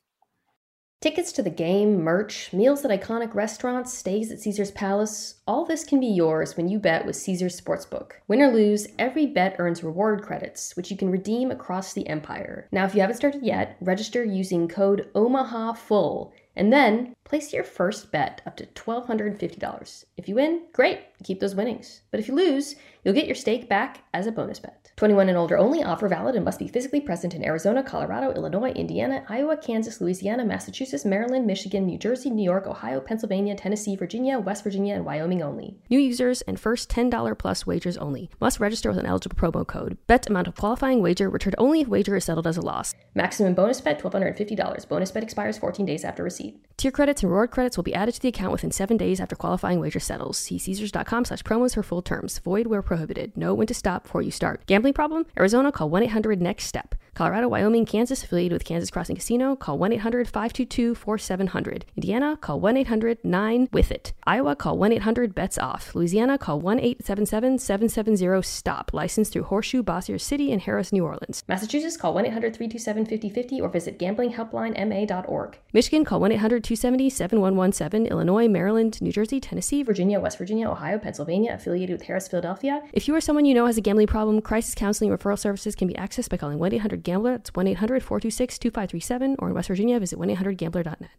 [1.01, 5.83] Tickets to the game, merch, meals at iconic restaurants, stays at Caesar's Palace, all this
[5.83, 8.13] can be yours when you bet with Caesar's Sportsbook.
[8.29, 12.69] Win or lose, every bet earns reward credits, which you can redeem across the empire.
[12.71, 18.11] Now, if you haven't started yet, register using code OMAHAFULL and then Place your first
[18.11, 20.05] bet up to $1,250.
[20.17, 22.01] If you win, great, keep those winnings.
[22.11, 24.91] But if you lose, you'll get your stake back as a bonus bet.
[24.97, 28.73] 21 and older only, offer valid and must be physically present in Arizona, Colorado, Illinois,
[28.73, 34.41] Indiana, Iowa, Kansas, Louisiana, Massachusetts, Maryland, Michigan, New Jersey, New York, Ohio, Pennsylvania, Tennessee, Virginia,
[34.41, 35.79] West Virginia, and Wyoming only.
[35.89, 38.29] New users and first $10 plus wagers only.
[38.41, 39.97] Must register with an eligible promo code.
[40.09, 42.93] Bet amount of qualifying wager returned only if wager is settled as a loss.
[43.15, 44.89] Maximum bonus bet $1,250.
[44.89, 46.63] Bonus bet expires 14 days after receipt.
[46.77, 46.91] Tier
[47.21, 49.81] credits and reward credits will be added to the account within seven days after qualifying
[49.81, 50.39] wager settles.
[50.39, 52.39] See Caesars.com slash promos for full terms.
[52.39, 53.37] Void where prohibited.
[53.37, 54.65] Know when to stop before you start.
[54.67, 55.27] Gambling problem?
[55.37, 56.95] Arizona, call 1 800 NEXT STEP.
[57.15, 61.85] Colorado, Wyoming, Kansas, affiliated with Kansas Crossing Casino, call 1 800 522 4700.
[61.97, 64.13] Indiana, call 1 800 9 with it.
[64.27, 65.95] Iowa, call 1 800 bets off.
[65.95, 68.93] Louisiana, call 1 877 770 STOP.
[68.93, 71.45] Licensed through Horseshoe, Bossier City, and Harrah's, New Orleans.
[71.49, 75.59] Massachusetts, call 1 800 327 5050 or visit gamblinghelplinema.org.
[75.73, 78.07] Michigan, call 1 800 270 7117.
[78.07, 82.83] Illinois, Maryland, New Jersey, Tennessee, Virginia, West Virginia, Ohio, Pennsylvania, affiliated with Harrah's, Philadelphia.
[82.93, 85.89] If you or someone you know has a gambling problem, crisis counseling referral services can
[85.89, 87.33] be accessed by calling 1 800 Gambler.
[87.33, 91.11] That's 1 800 426 2537, or in West Virginia, visit 1 800 Gambler.net.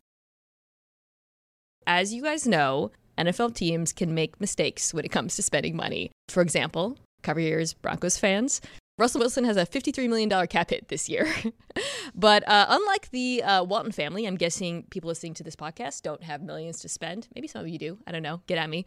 [1.87, 6.11] As you guys know, NFL teams can make mistakes when it comes to spending money.
[6.29, 8.61] For example, cover your ears, Broncos fans.
[8.97, 11.27] Russell Wilson has a $53 million cap hit this year.
[12.15, 16.21] but uh, unlike the uh, Walton family, I'm guessing people listening to this podcast don't
[16.21, 17.27] have millions to spend.
[17.33, 17.97] Maybe some of you do.
[18.05, 18.41] I don't know.
[18.45, 18.85] Get at me.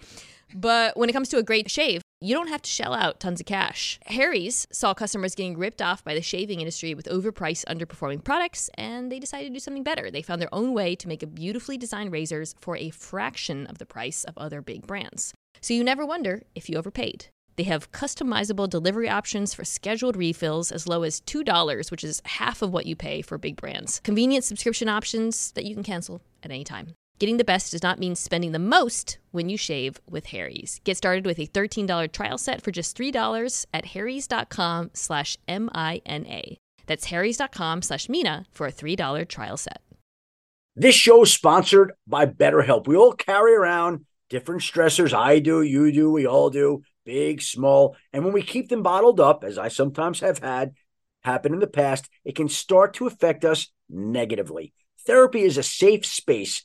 [0.54, 3.40] But when it comes to a great shave, you don't have to shell out tons
[3.40, 3.98] of cash.
[4.06, 9.12] Harry's saw customers getting ripped off by the shaving industry with overpriced, underperforming products, and
[9.12, 10.10] they decided to do something better.
[10.10, 13.84] They found their own way to make beautifully designed razors for a fraction of the
[13.84, 15.34] price of other big brands.
[15.60, 17.26] So you never wonder if you overpaid.
[17.56, 22.62] They have customizable delivery options for scheduled refills as low as $2, which is half
[22.62, 24.00] of what you pay for big brands.
[24.02, 26.94] Convenient subscription options that you can cancel at any time.
[27.20, 30.80] Getting the best does not mean spending the most when you shave with Harry's.
[30.84, 36.58] Get started with a $13 trial set for just $3 at harrys.com slash M-I-N-A.
[36.86, 39.80] That's harrys.com slash Mina for a $3 trial set.
[40.76, 42.88] This show is sponsored by BetterHelp.
[42.88, 45.14] We all carry around different stressors.
[45.14, 47.96] I do, you do, we all do big, small.
[48.12, 50.72] And when we keep them bottled up, as I sometimes have had
[51.22, 54.72] happen in the past, it can start to affect us negatively.
[55.06, 56.64] Therapy is a safe space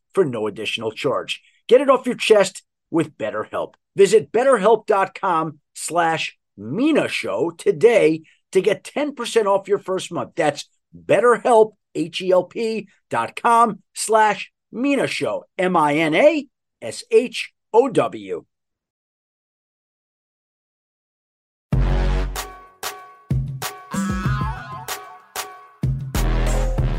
[0.13, 1.41] for no additional charge.
[1.67, 3.73] Get it off your chest with BetterHelp.
[3.95, 10.31] Visit betterhelp.com slash Mina Show today to get 10% off your first month.
[10.35, 16.45] That's betterhelp, H-E-L-P dot com slash Mina Show, M-I-N-A-S-H-O-W.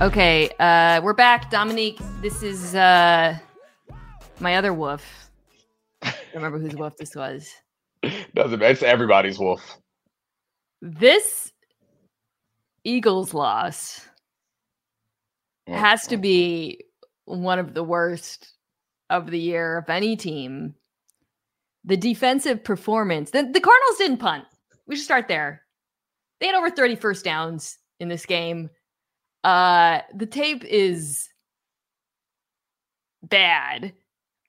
[0.03, 1.49] Okay, uh, we're back.
[1.49, 3.39] Domonique, this is uh,
[4.41, 5.31] my other woof.
[6.03, 7.49] I remember whose woof this was.
[8.35, 8.73] Doesn't matter.
[8.73, 9.61] It's everybody's woof.
[10.81, 11.53] This
[12.83, 14.05] Eagles loss
[15.69, 16.81] has to be
[17.27, 18.55] one of the worst
[19.09, 20.75] of the year of any team.
[21.85, 23.31] The defensive performance.
[23.31, 24.47] The, the Cardinals didn't punt.
[24.89, 25.63] We should start there.
[26.41, 28.69] They had over 30 first downs in this game.
[29.45, 31.29] Uh, the tape is
[33.23, 33.93] bad.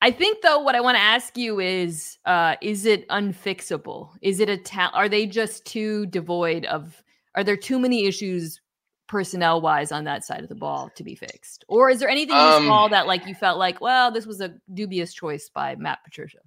[0.01, 4.09] I think though, what I want to ask you is, uh, is it unfixable?
[4.21, 4.59] Is it a
[4.93, 7.01] Are they just too devoid of?
[7.35, 8.59] Are there too many issues
[9.07, 12.35] personnel wise on that side of the ball to be fixed, or is there anything
[12.35, 15.75] um, you saw that like you felt like, well, this was a dubious choice by
[15.75, 16.39] Matt Patricia?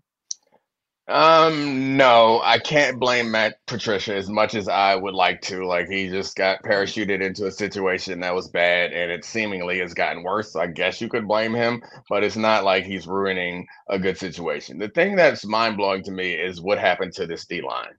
[1.09, 5.65] Um, no, I can't blame Matt Patricia as much as I would like to.
[5.65, 9.95] Like he just got parachuted into a situation that was bad and it seemingly has
[9.95, 10.53] gotten worse.
[10.53, 14.19] So I guess you could blame him, but it's not like he's ruining a good
[14.19, 14.79] situation.
[14.79, 17.95] The thing that's mind blowing to me is what happened to this D line.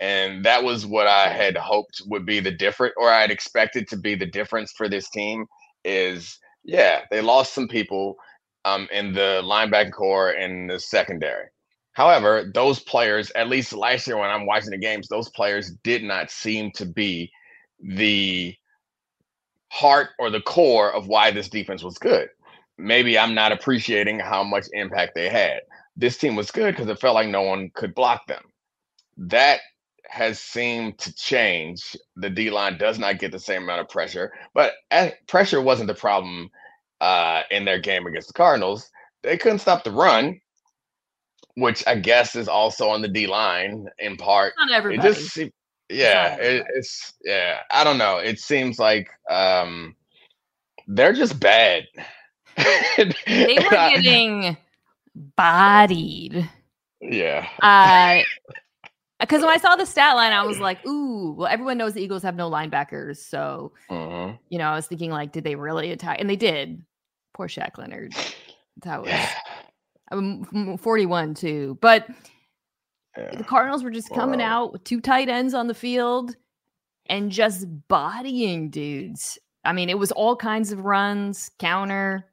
[0.00, 3.88] And that was what I had hoped would be the different or I had expected
[3.88, 5.46] to be the difference for this team
[5.84, 8.16] is yeah, they lost some people
[8.64, 11.46] um in the linebacker core and the secondary
[11.96, 16.04] However, those players, at least last year when I'm watching the games, those players did
[16.04, 17.32] not seem to be
[17.80, 18.54] the
[19.72, 22.28] heart or the core of why this defense was good.
[22.78, 25.62] maybe I'm not appreciating how much impact they had.
[25.96, 28.44] This team was good because it felt like no one could block them.
[29.16, 29.60] That
[30.08, 31.96] has seemed to change.
[32.16, 34.74] The D line does not get the same amount of pressure, but
[35.26, 36.50] pressure wasn't the problem
[37.00, 38.90] uh, in their game against the Cardinals.
[39.22, 40.40] They couldn't stop the run,
[41.56, 44.52] which I guess is also on the D line in part.
[44.58, 45.08] Not everybody.
[45.08, 45.36] It just,
[45.88, 47.60] yeah, it, it's yeah.
[47.70, 48.18] I don't know.
[48.18, 49.96] It seems like um,
[50.86, 51.84] they're just bad.
[52.56, 54.56] they were getting
[55.36, 56.48] bodied.
[57.00, 57.46] Yeah.
[57.60, 58.22] Uh,
[59.20, 62.02] because when I saw the stat line, I was like, "Ooh!" Well, everyone knows the
[62.02, 64.34] Eagles have no linebackers, so uh-huh.
[64.50, 66.20] you know, I was thinking, like, did they really attack?
[66.20, 66.82] And they did.
[67.34, 68.14] Poor Shaq Leonard.
[68.82, 69.12] That was
[70.10, 72.06] I'm 41 too, but
[73.16, 73.34] yeah.
[73.36, 76.36] the Cardinals were just coming out with two tight ends on the field
[77.06, 79.38] and just bodying dudes.
[79.64, 82.26] I mean, it was all kinds of runs, counter,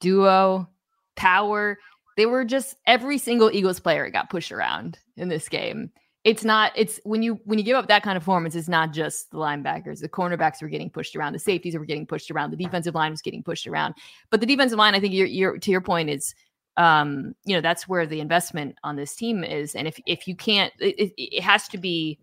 [0.00, 0.68] duo,
[1.16, 1.78] power.
[2.16, 5.92] They were just every single Eagles player got pushed around in this game
[6.24, 8.92] it's not it's when you when you give up that kind of performance it's not
[8.92, 12.50] just the linebackers the cornerbacks were getting pushed around the safeties were getting pushed around
[12.50, 13.94] the defensive line was getting pushed around
[14.30, 16.34] but the defensive line i think you're, you're to your point is
[16.76, 20.34] um you know that's where the investment on this team is and if if you
[20.34, 22.18] can't it, it has to be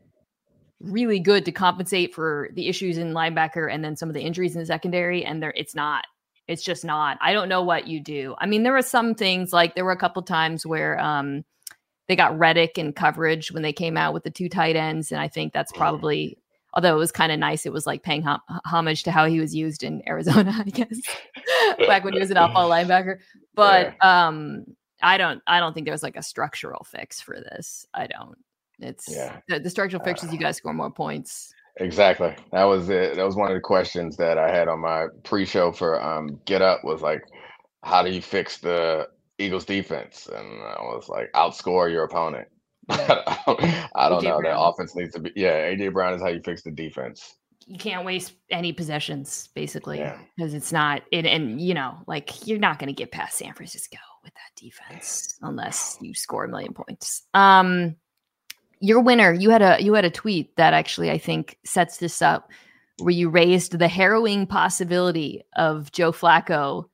[0.80, 4.56] really good to compensate for the issues in linebacker and then some of the injuries
[4.56, 6.06] in the secondary and there it's not
[6.48, 8.34] it's just not i don't know what you do.
[8.40, 11.44] I mean there were some things like there were a couple times where um
[12.10, 15.22] they got Reddick in coverage when they came out with the two tight ends, and
[15.22, 16.39] I think that's probably
[16.74, 17.66] although it was kind of nice.
[17.66, 21.00] It was like paying hom- homage to how he was used in Arizona, I guess,
[21.88, 23.18] back when he was an outlaw linebacker.
[23.56, 24.28] But yeah.
[24.28, 24.66] um,
[25.02, 27.86] I don't, I don't think there's like a structural fix for this.
[27.94, 28.38] I don't.
[28.80, 29.40] It's yeah.
[29.48, 31.54] the, the structural fix is you guys score more points.
[31.78, 32.36] Exactly.
[32.52, 33.16] That was it.
[33.16, 36.62] That was one of the questions that I had on my pre-show for um, Get
[36.62, 37.22] Up was like,
[37.84, 39.08] how do you fix the
[39.40, 42.48] Eagles defense, and I was like, outscore your opponent.
[43.96, 44.42] I don't know.
[44.42, 45.32] That offense needs to be.
[45.36, 47.36] Yeah, AJ Brown is how you fix the defense.
[47.66, 50.58] You can't waste any possessions, basically, because yeah.
[50.58, 51.04] it's not.
[51.12, 54.62] It and you know, like you're not going to get past San Francisco with that
[54.62, 57.24] defense unless you score a million points.
[57.34, 57.96] Um,
[58.80, 62.22] your winner, you had a you had a tweet that actually I think sets this
[62.22, 62.50] up,
[63.00, 66.86] where you raised the harrowing possibility of Joe Flacco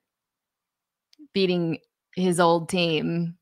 [1.34, 1.80] beating
[2.16, 3.36] his old team.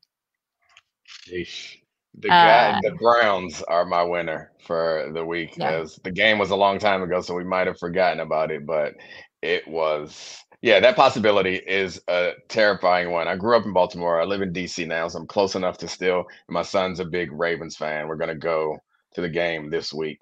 [2.18, 5.56] The guy, uh, the Browns are my winner for the week.
[5.56, 5.70] Yeah.
[5.70, 8.66] As the game was a long time ago, so we might have forgotten about it,
[8.66, 8.94] but
[9.42, 13.28] it was yeah, that possibility is a terrifying one.
[13.28, 14.18] I grew up in Baltimore.
[14.18, 16.24] I live in DC now, so I'm close enough to still.
[16.48, 18.08] My son's a big Ravens fan.
[18.08, 18.78] We're gonna go
[19.14, 20.20] to the game this week.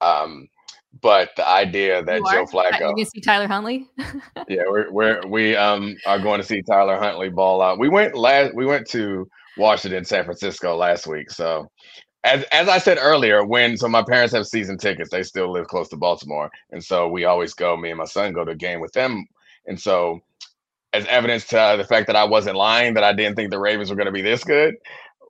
[0.00, 0.48] Um,
[1.02, 3.88] but the idea that Joe Flacco, you can see Tyler Huntley.
[4.48, 7.78] yeah, we're, we're we um are going to see Tyler Huntley ball out.
[7.78, 8.54] We went last.
[8.54, 11.30] We went to Washington, San Francisco last week.
[11.30, 11.70] So,
[12.24, 15.66] as as I said earlier, when so my parents have season tickets, they still live
[15.68, 17.76] close to Baltimore, and so we always go.
[17.76, 19.26] Me and my son go to a game with them,
[19.66, 20.20] and so
[20.92, 23.90] as evidence to the fact that I wasn't lying, that I didn't think the Ravens
[23.90, 24.74] were going to be this good.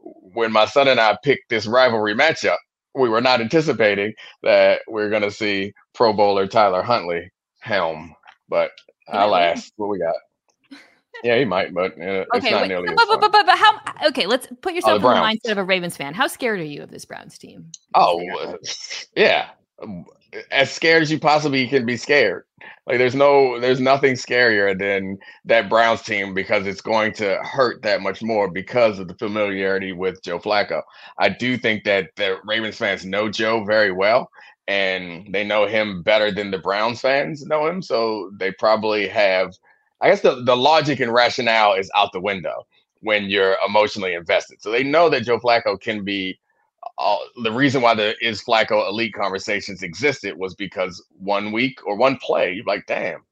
[0.03, 2.57] When my son and I picked this rivalry matchup,
[2.95, 7.31] we were not anticipating that we are going to see Pro Bowler Tyler Huntley
[7.61, 8.15] helm.
[8.49, 8.71] But
[9.09, 10.15] alas, what we got.
[11.23, 13.59] Yeah, he might, but uh, it's okay, not wait, nearly but, but, but, but, but,
[13.59, 14.09] how?
[14.09, 16.15] Okay, let's put yourself oh, in the mindset of a Ravens fan.
[16.15, 17.71] How scared are you of this Browns team?
[17.95, 18.57] Oh, uh,
[19.17, 19.51] yeah,
[20.51, 22.45] as scared as you possibly can be scared.
[22.87, 27.83] Like there's no there's nothing scarier than that Browns team because it's going to hurt
[27.83, 30.83] that much more because of the familiarity with Joe Flacco.
[31.19, 34.31] I do think that the Ravens fans know Joe very well
[34.69, 37.83] and they know him better than the Browns fans know him.
[37.83, 39.55] So they probably have
[40.01, 42.67] I guess the, the logic and rationale is out the window
[43.01, 44.63] when you're emotionally invested.
[44.63, 46.39] So they know that Joe Flacco can be
[46.97, 51.97] all, the reason why the is Flacco elite conversations existed was because one week or
[51.97, 53.25] one play, you're like, damn,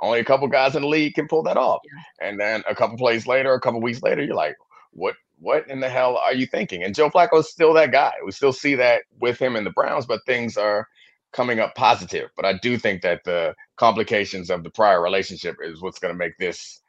[0.00, 1.80] only a couple guys in the league can pull that off.
[1.84, 2.28] Yeah.
[2.28, 4.56] And then a couple plays later, a couple weeks later, you're like,
[4.92, 6.82] what what in the hell are you thinking?
[6.82, 8.14] And Joe Flacco is still that guy.
[8.24, 10.88] We still see that with him in the Browns, but things are
[11.32, 12.30] coming up positive.
[12.36, 16.18] But I do think that the complications of the prior relationship is what's going to
[16.18, 16.80] make this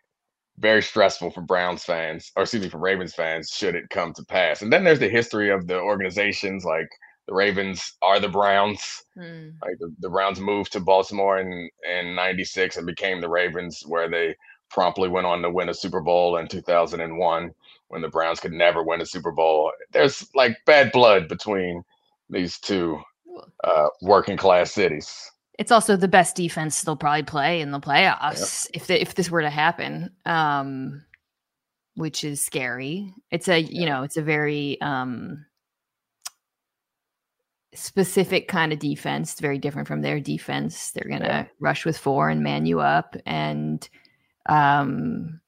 [0.60, 4.26] very stressful for Browns fans, or excuse me, for Ravens fans, should it come to
[4.26, 4.62] pass.
[4.62, 6.90] And then there's the history of the organizations, like
[7.28, 9.04] the Ravens are the Browns.
[9.18, 9.54] Mm.
[9.62, 14.10] Like the, the Browns moved to Baltimore in in '96 and became the Ravens, where
[14.10, 14.36] they
[14.70, 17.54] promptly went on to win a Super Bowl in 2001
[17.90, 19.72] when the Browns could never win a Super Bowl.
[19.92, 21.84] There's like bad blood between
[22.30, 23.00] these two
[23.64, 25.32] uh, working class cities.
[25.58, 28.82] It's also the best defense they'll probably play in the playoffs yep.
[28.82, 30.12] if if this were to happen.
[30.26, 31.04] Um,
[31.98, 33.12] which is scary.
[33.32, 35.46] It's a, you know, it's a very um
[37.74, 39.32] specific kind of defense.
[39.32, 40.92] It's very different from their defense.
[40.92, 41.46] They're gonna yeah.
[41.60, 43.16] rush with four and man you up.
[43.26, 43.88] And
[44.48, 45.42] um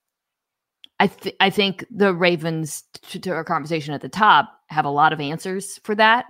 [0.99, 5.13] I th- I think the Ravens to our conversation at the top have a lot
[5.13, 6.25] of answers for that.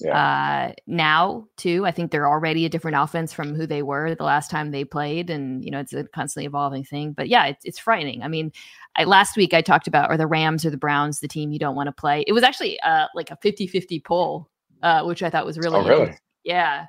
[0.00, 0.18] Yeah.
[0.18, 4.24] Uh, now too, I think they're already a different offense from who they were the
[4.24, 7.12] last time they played, and you know it's a constantly evolving thing.
[7.12, 8.22] But yeah, it's it's frightening.
[8.22, 8.52] I mean,
[8.96, 11.58] I, last week I talked about are the Rams or the Browns the team you
[11.58, 12.24] don't want to play.
[12.26, 14.50] It was actually uh, like a 50-50 poll,
[14.82, 16.14] uh, which I thought was really, oh, really?
[16.42, 16.86] yeah.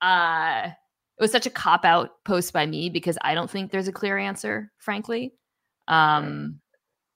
[0.00, 0.70] Uh,
[1.18, 3.92] it was such a cop out post by me because I don't think there's a
[3.92, 5.34] clear answer, frankly.
[5.88, 6.60] Um,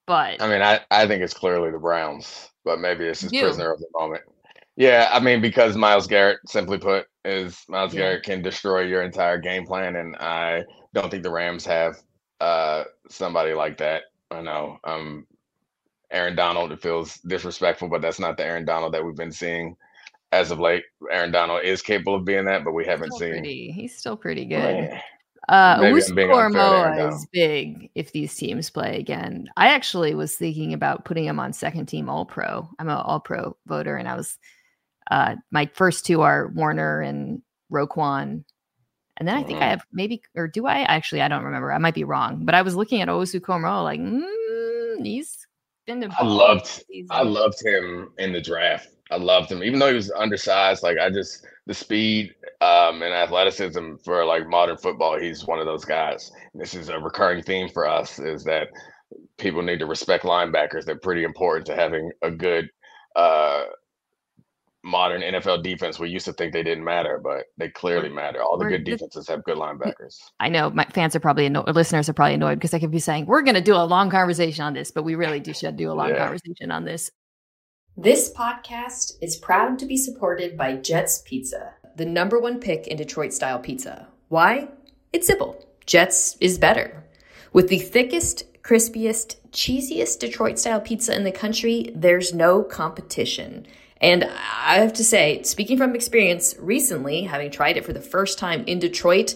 [0.05, 3.71] but I mean, I, I think it's clearly the Browns, but maybe it's just prisoner
[3.71, 4.23] of the moment.
[4.75, 8.01] Yeah, I mean, because Myles Garrett, simply put, is Myles yeah.
[8.01, 10.63] Garrett can destroy your entire game plan, and I
[10.93, 11.97] don't think the Rams have
[12.41, 14.03] uh, somebody like that.
[14.31, 15.27] I know, um,
[16.11, 16.71] Aaron Donald.
[16.71, 19.75] It feels disrespectful, but that's not the Aaron Donald that we've been seeing
[20.31, 20.83] as of late.
[21.11, 23.31] Aaron Donald is capable of being that, but we haven't seen.
[23.31, 24.89] Pretty, he's still pretty good.
[25.49, 29.47] Uh, Owusu is big if these teams play again.
[29.57, 32.67] I actually was thinking about putting him on second team All Pro.
[32.79, 34.37] I'm an All Pro voter, and I was
[35.11, 37.41] uh, my first two are Warner and
[37.71, 38.43] Roquan.
[39.17, 39.69] And then I think I mm-hmm.
[39.69, 41.21] have maybe, or do I actually?
[41.21, 41.71] I don't remember.
[41.71, 45.45] I might be wrong, but I was looking at Owusu Koramoah like, mm, he's
[45.85, 46.11] been.
[46.19, 48.89] I loved, I loved him in the draft.
[49.11, 50.81] I loved him, even though he was undersized.
[50.81, 55.19] Like I just the speed um, and athleticism for like modern football.
[55.19, 56.31] He's one of those guys.
[56.55, 58.69] This is a recurring theme for us: is that
[59.37, 60.85] people need to respect linebackers.
[60.85, 62.69] They're pretty important to having a good
[63.15, 63.63] uh,
[64.83, 68.41] modern NFL defense, we used to think they didn't matter, but they clearly matter.
[68.41, 70.17] All the good defenses have good linebackers.
[70.39, 72.99] I know my fans are probably annoyed, listeners are probably annoyed because I could be
[72.99, 75.77] saying we're going to do a long conversation on this, but we really do should
[75.77, 76.17] do a long yeah.
[76.17, 77.11] conversation on this.
[77.95, 82.97] This podcast is proud to be supported by Jets Pizza, the number one pick in
[82.97, 84.07] Detroit style pizza.
[84.29, 84.67] Why?
[85.13, 85.63] It's simple.
[85.85, 87.03] Jets is better.
[87.53, 93.67] With the thickest, crispiest, cheesiest Detroit style pizza in the country, there's no competition.
[94.03, 98.37] And I have to say, speaking from experience recently, having tried it for the first
[98.37, 99.33] time in Detroit,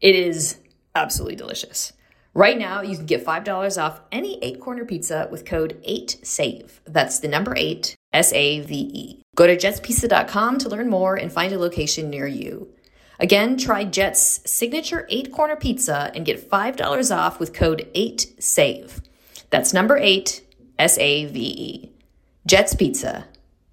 [0.00, 0.56] it is
[0.94, 1.92] absolutely delicious.
[2.32, 6.80] Right now, you can get $5 off any eight corner pizza with code 8SAVE.
[6.86, 9.22] That's the number eight, S A V E.
[9.34, 12.72] Go to jetspizza.com to learn more and find a location near you.
[13.20, 19.02] Again, try Jet's signature eight corner pizza and get $5 off with code 8SAVE.
[19.50, 20.42] That's number eight,
[20.78, 21.92] S A V E.
[22.46, 23.26] Jet's Pizza.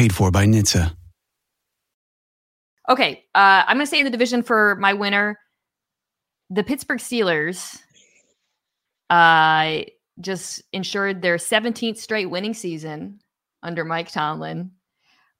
[0.00, 0.96] Paid for by NHTSA.
[2.88, 5.38] Okay, uh, I'm going to say in the division for my winner,
[6.48, 7.78] the Pittsburgh Steelers
[9.10, 9.82] uh,
[10.18, 13.20] just ensured their 17th straight winning season
[13.62, 14.70] under Mike Tomlin.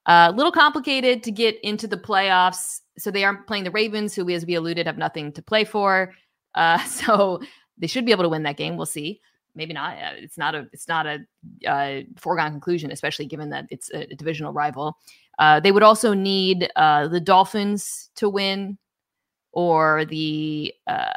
[0.07, 2.81] A uh, little complicated to get into the playoffs.
[2.99, 6.13] So they aren't playing the Ravens, who, as we alluded, have nothing to play for.
[6.55, 7.41] Uh, so
[7.79, 8.77] they should be able to win that game.
[8.77, 9.23] We'll see
[9.55, 9.97] maybe not.
[9.97, 11.19] Uh, it's not a it's not a
[11.67, 14.97] uh, foregone conclusion, especially given that it's a, a divisional rival.
[15.39, 18.79] Uh, they would also need uh, the Dolphins to win,
[19.53, 21.13] or the uh,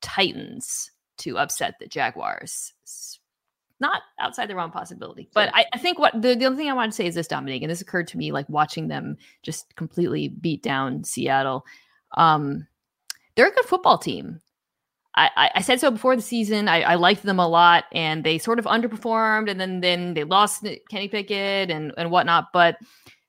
[0.00, 2.72] Titans to upset the Jaguars.
[2.82, 3.20] It's
[3.80, 6.72] not outside the realm possibility, but I, I think what the, the other thing I
[6.72, 9.74] want to say is this, Domonique, and this occurred to me like watching them just
[9.76, 11.66] completely beat down Seattle.
[12.16, 12.66] Um,
[13.34, 14.40] they're a good football team.
[15.14, 16.68] I, I said so before the season.
[16.68, 20.24] I, I, liked them a lot, and they sort of underperformed, and then then they
[20.24, 22.46] lost Kenny Pickett and and whatnot.
[22.52, 22.76] But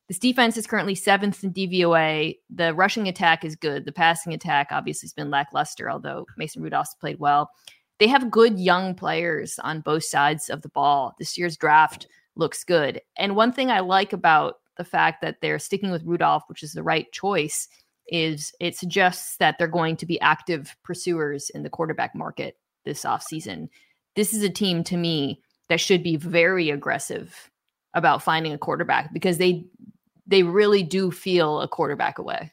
[0.07, 2.37] this defense is currently seventh in DVOA.
[2.49, 3.85] The rushing attack is good.
[3.85, 7.49] The passing attack obviously has been lackluster, although Mason Rudolph's played well.
[7.99, 11.15] They have good young players on both sides of the ball.
[11.19, 13.01] This year's draft looks good.
[13.17, 16.73] And one thing I like about the fact that they're sticking with Rudolph, which is
[16.73, 17.67] the right choice,
[18.07, 23.03] is it suggests that they're going to be active pursuers in the quarterback market this
[23.03, 23.69] offseason.
[24.15, 27.49] This is a team to me that should be very aggressive
[27.93, 29.65] about finding a quarterback because they
[30.25, 32.51] they really do feel a quarterback away.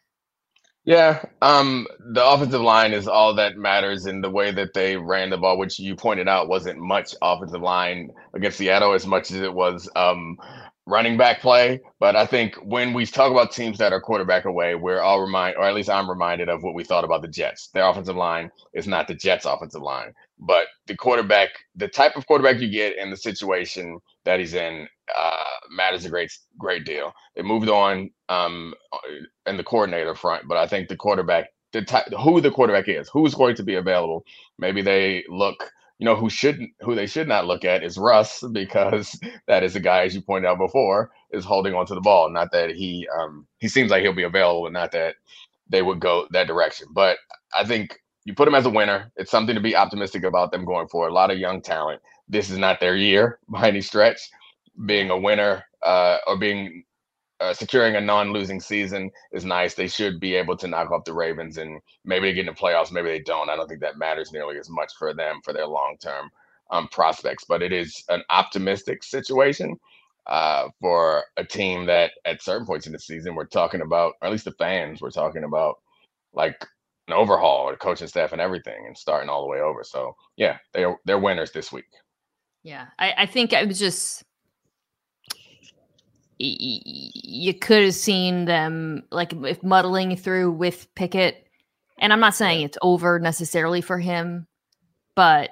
[0.84, 5.30] Yeah, um, the offensive line is all that matters in the way that they ran
[5.30, 9.40] the ball, which you pointed out wasn't much offensive line against Seattle as much as
[9.40, 10.38] it was um,
[10.90, 11.80] running back play.
[12.00, 15.56] But I think when we talk about teams that are quarterback away, we're all remind,
[15.56, 17.68] or at least I'm reminded of what we thought about the Jets.
[17.68, 22.26] Their offensive line is not the Jets' offensive line, but the quarterback, the type of
[22.26, 27.12] quarterback you get in the situation that he's in, uh, matters a great, great deal.
[27.36, 28.74] They moved on um,
[29.46, 33.08] in the coordinator front, but I think the quarterback, the type, who the quarterback is,
[33.08, 34.24] who's going to be available.
[34.58, 38.42] Maybe they look you know, who shouldn't, who they should not look at is Russ
[38.52, 42.00] because that is a guy, as you pointed out before, is holding on to the
[42.00, 42.30] ball.
[42.30, 45.16] Not that he, um, he seems like he'll be available, and not that
[45.68, 46.88] they would go that direction.
[46.90, 47.18] But
[47.56, 49.12] I think you put him as a winner.
[49.16, 51.06] It's something to be optimistic about them going for.
[51.06, 52.00] A lot of young talent.
[52.30, 54.20] This is not their year by any stretch.
[54.86, 56.84] Being a winner uh, or being
[57.40, 59.74] uh, securing a non-losing season is nice.
[59.74, 62.60] They should be able to knock off the Ravens, and maybe they get in the
[62.60, 63.48] playoffs, maybe they don't.
[63.48, 66.30] I don't think that matters nearly as much for them for their long-term
[66.70, 67.44] um, prospects.
[67.48, 69.78] But it is an optimistic situation
[70.26, 74.26] uh, for a team that, at certain points in the season, we're talking about, or
[74.26, 75.80] at least the fans, we're talking about
[76.32, 76.64] like
[77.08, 79.82] an overhaul, the coaching staff, and everything, and starting all the way over.
[79.82, 81.88] So yeah, they're they're winners this week.
[82.62, 84.22] Yeah, I, I think I was just
[86.42, 91.46] you could have seen them like if muddling through with Pickett.
[91.98, 94.46] And I'm not saying it's over necessarily for him,
[95.14, 95.50] but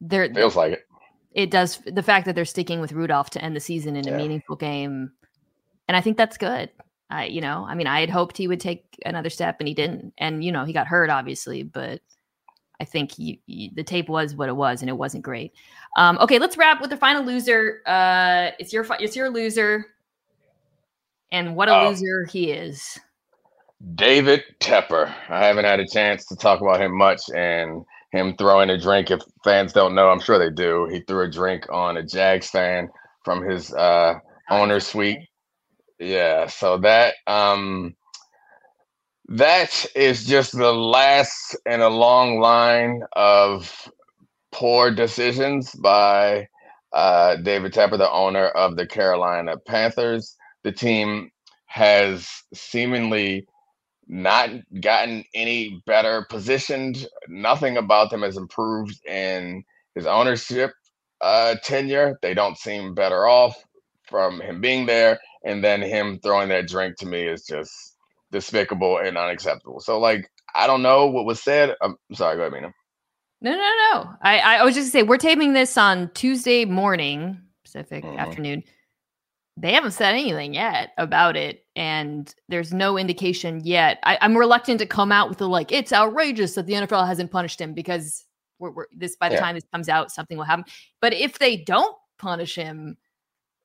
[0.00, 0.86] there feels like it.
[1.32, 1.78] It does.
[1.86, 4.14] The fact that they're sticking with Rudolph to end the season in yeah.
[4.14, 5.12] a meaningful game,
[5.88, 6.70] and I think that's good.
[7.08, 9.74] I, you know, I mean, I had hoped he would take another step, and he
[9.74, 10.12] didn't.
[10.18, 12.00] And you know, he got hurt, obviously, but
[12.80, 15.52] I think he, he, the tape was what it was, and it wasn't great.
[15.96, 17.80] Um, okay, let's wrap with the final loser.
[17.86, 19.86] Uh, it's your it's your loser.
[21.36, 22.98] And what a uh, loser he is.
[23.94, 25.14] David Tepper.
[25.28, 29.10] I haven't had a chance to talk about him much and him throwing a drink.
[29.10, 30.88] If fans don't know, I'm sure they do.
[30.90, 32.88] He threw a drink on a Jags fan
[33.22, 34.14] from his uh,
[34.48, 35.18] owner suite.
[35.98, 37.94] Yeah, so that um
[39.28, 43.90] that is just the last in a long line of
[44.52, 46.48] poor decisions by
[46.94, 50.34] uh, David Tepper, the owner of the Carolina Panthers
[50.66, 51.30] the team
[51.66, 53.46] has seemingly
[54.08, 54.50] not
[54.80, 57.06] gotten any better positioned.
[57.28, 59.62] Nothing about them has improved in
[59.94, 60.72] his ownership
[61.20, 62.18] uh, tenure.
[62.20, 63.54] They don't seem better off
[64.08, 65.20] from him being there.
[65.44, 67.96] And then him throwing that drink to me is just
[68.32, 69.78] despicable and unacceptable.
[69.78, 71.76] So, like, I don't know what was said.
[71.80, 72.72] I'm sorry, go ahead, Mina.
[73.40, 74.10] No, no, no.
[74.20, 78.18] I, I was just gonna say we're taping this on Tuesday morning, Pacific mm-hmm.
[78.18, 78.64] afternoon
[79.56, 83.98] they haven't said anything yet about it and there's no indication yet.
[84.02, 87.30] I, am reluctant to come out with the like it's outrageous that the nfl hasn't
[87.30, 88.24] punished him because
[88.58, 89.40] we're, we're this by the yeah.
[89.40, 90.64] time this comes out something will happen.
[91.00, 92.96] But if they don't punish him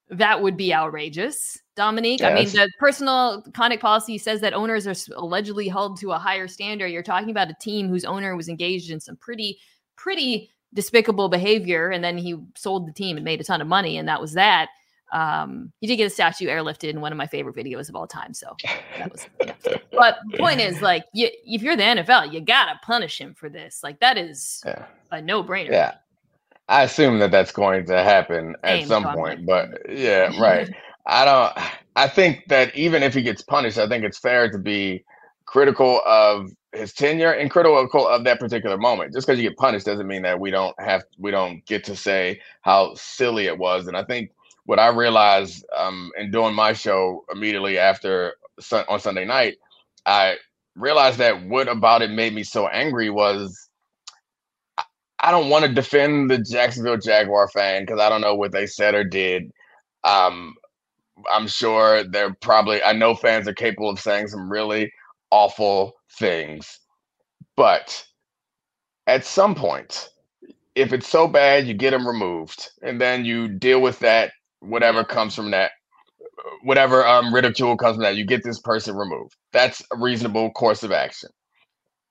[0.10, 2.20] that would be outrageous domonique.
[2.20, 2.32] Yes.
[2.32, 6.48] i mean the personal conduct policy says that owners are allegedly held to a higher
[6.48, 6.88] standard.
[6.88, 9.58] You're talking about a team whose owner was engaged in some pretty
[9.96, 13.98] pretty despicable behavior and then he sold the team and made a ton of money
[13.98, 14.70] and that was that
[15.12, 18.08] um, he did get a statue airlifted in one of my favorite videos of all
[18.08, 18.34] time.
[18.34, 18.56] So
[18.98, 19.78] that was, yeah.
[19.92, 23.82] but point is, like, you, if you're the NFL, you gotta punish him for this.
[23.84, 24.86] Like, that is yeah.
[25.12, 25.72] a no brainer.
[25.72, 25.96] Yeah,
[26.70, 29.46] I assume that that's going to happen at some point.
[29.46, 30.70] But yeah, right.
[31.06, 31.68] I don't.
[31.96, 35.04] I think that even if he gets punished, I think it's fair to be
[35.46, 39.14] critical of his tenure and critical of that particular moment.
[39.14, 41.96] Just because you get punished doesn't mean that we don't have we don't get to
[41.96, 43.88] say how silly it was.
[43.88, 44.32] And I think
[44.66, 48.36] what I realized um, in doing my show immediately after
[48.88, 49.58] on Sunday night,
[50.06, 50.36] I
[50.76, 53.70] realized that what about it made me so angry was
[55.24, 58.66] I don't want to defend the Jacksonville Jaguar fan because I don't know what they
[58.66, 59.52] said or did.
[60.04, 60.56] Um,
[61.32, 64.92] I'm sure they're probably, I know fans are capable of saying some really
[65.30, 66.80] awful things.
[67.56, 68.04] But
[69.06, 70.10] at some point,
[70.74, 74.32] if it's so bad, you get them removed and then you deal with that
[74.62, 75.72] whatever comes from that
[76.64, 79.36] whatever um, ridicule comes from that you get this person removed.
[79.54, 81.30] That's a reasonable course of action.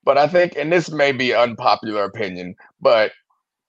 [0.03, 3.11] But i think and this may be unpopular opinion but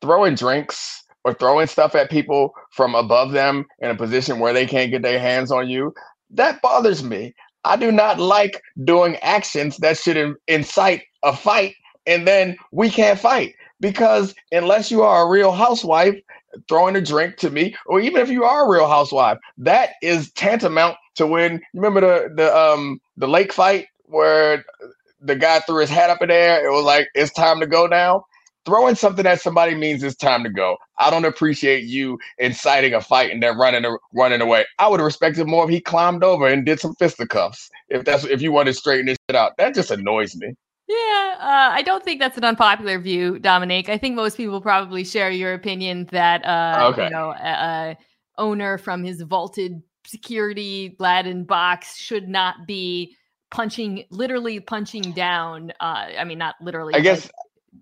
[0.01, 4.67] throwing drinks or throwing stuff at people from above them in a position where they
[4.67, 5.95] can't get their hands on you
[6.33, 7.35] that bothers me.
[7.65, 11.75] I do not like doing actions that should incite a fight
[12.07, 13.55] and then we can't fight.
[13.81, 16.17] Because unless you are a real housewife
[16.69, 20.31] throwing a drink to me, or even if you are a real housewife, that is
[20.33, 24.65] tantamount to when you remember the the um the lake fight where
[25.21, 26.67] the guy threw his hat up in the air.
[26.67, 28.25] It was like it's time to go now.
[28.65, 30.77] Throwing something at somebody means it's time to go.
[30.99, 33.85] I don't appreciate you inciting a fight and then running
[34.15, 34.65] running away.
[34.79, 37.69] I would have respected more if he climbed over and did some fisticuffs.
[37.89, 40.55] If that's if you want to straighten this shit out, that just annoys me.
[40.93, 43.89] Yeah, uh, I don't think that's an unpopular view, Domonique.
[43.89, 47.05] I think most people probably share your opinion that uh, okay.
[47.05, 47.97] you know, a, a
[48.37, 53.17] owner from his vaulted security Latin box should not be
[53.51, 55.73] punching, literally punching down.
[55.81, 56.95] Uh, I mean, not literally.
[56.95, 57.31] I guess.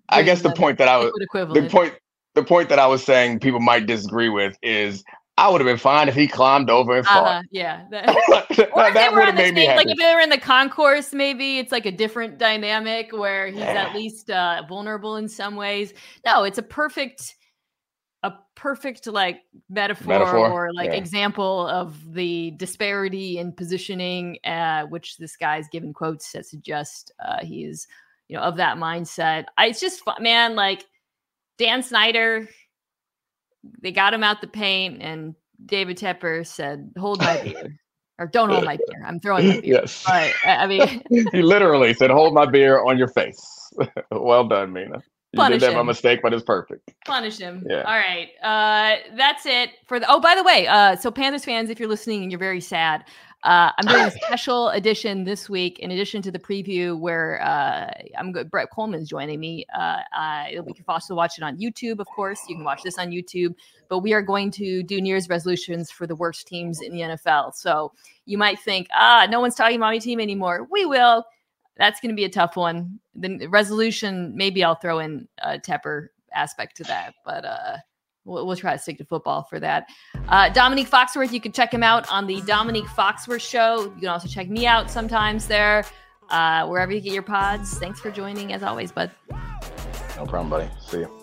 [0.07, 1.93] I guess the point that I was the point
[2.35, 5.03] the point that I was saying people might disagree with is
[5.41, 7.25] I would have been fine if he climbed over and fought.
[7.25, 7.85] Uh-huh, yeah.
[7.91, 9.77] That, or that would have made me happy.
[9.77, 13.59] Like if they were in the concourse, maybe it's like a different dynamic where he's
[13.59, 13.87] yeah.
[13.87, 15.93] at least uh, vulnerable in some ways.
[16.25, 17.35] No, it's a perfect,
[18.23, 20.51] a perfect like metaphor, metaphor?
[20.51, 20.97] or like yeah.
[20.97, 27.43] example of the disparity in positioning, uh, which this guy's given quotes that suggest uh,
[27.43, 27.87] he's,
[28.27, 29.45] you know, of that mindset.
[29.57, 30.55] I, it's just fun, man.
[30.55, 30.85] Like
[31.57, 32.47] Dan Snyder
[33.81, 35.35] they got him out the paint, and
[35.65, 37.77] David Tepper said, "Hold my beer."
[38.21, 39.03] or don't hold my beer.
[39.03, 39.79] I'm throwing my beer.
[39.81, 40.03] Yes.
[40.05, 43.73] But, I mean, he literally said, "Hold my beer on your face."
[44.11, 45.01] well done, Mina.
[45.33, 45.79] You Punish did have him.
[45.79, 46.93] a mistake, but it's perfect.
[47.05, 47.65] Punish him.
[47.67, 47.83] Yeah.
[47.83, 48.29] All right.
[48.43, 50.05] Uh, that's it for the.
[50.07, 53.05] Oh, by the way, uh, so Panthers fans, if you're listening and you're very sad,
[53.43, 57.89] uh, I'm doing a special edition this week, in addition to the preview, where uh,
[58.17, 58.51] I'm good.
[58.51, 59.65] Brett Kollmann's joining me.
[59.75, 59.97] Uh,
[60.63, 62.39] we can also watch it on YouTube, of course.
[62.47, 63.55] You can watch this on YouTube.
[63.89, 66.99] But we are going to do New Year's resolutions for the worst teams in the
[66.99, 67.55] NFL.
[67.55, 67.93] So
[68.25, 70.67] you might think, ah, no one's talking about my team anymore.
[70.71, 71.25] We will.
[71.77, 72.99] That's going to be a tough one.
[73.15, 77.77] The resolution, maybe I'll throw in a Tepper aspect to that, but uh,
[78.25, 79.89] We'll, we'll, try to stick to football for that.
[80.27, 83.85] Uh, Domonique Foxworth, you can check him out on the Domonique Foxworth Show.
[83.95, 85.85] You can also check me out sometimes there,
[86.29, 87.79] uh, wherever you get your pods.
[87.79, 89.11] Thanks for joining, as always, bud.
[90.17, 90.69] No problem, buddy.
[90.79, 91.20] See you.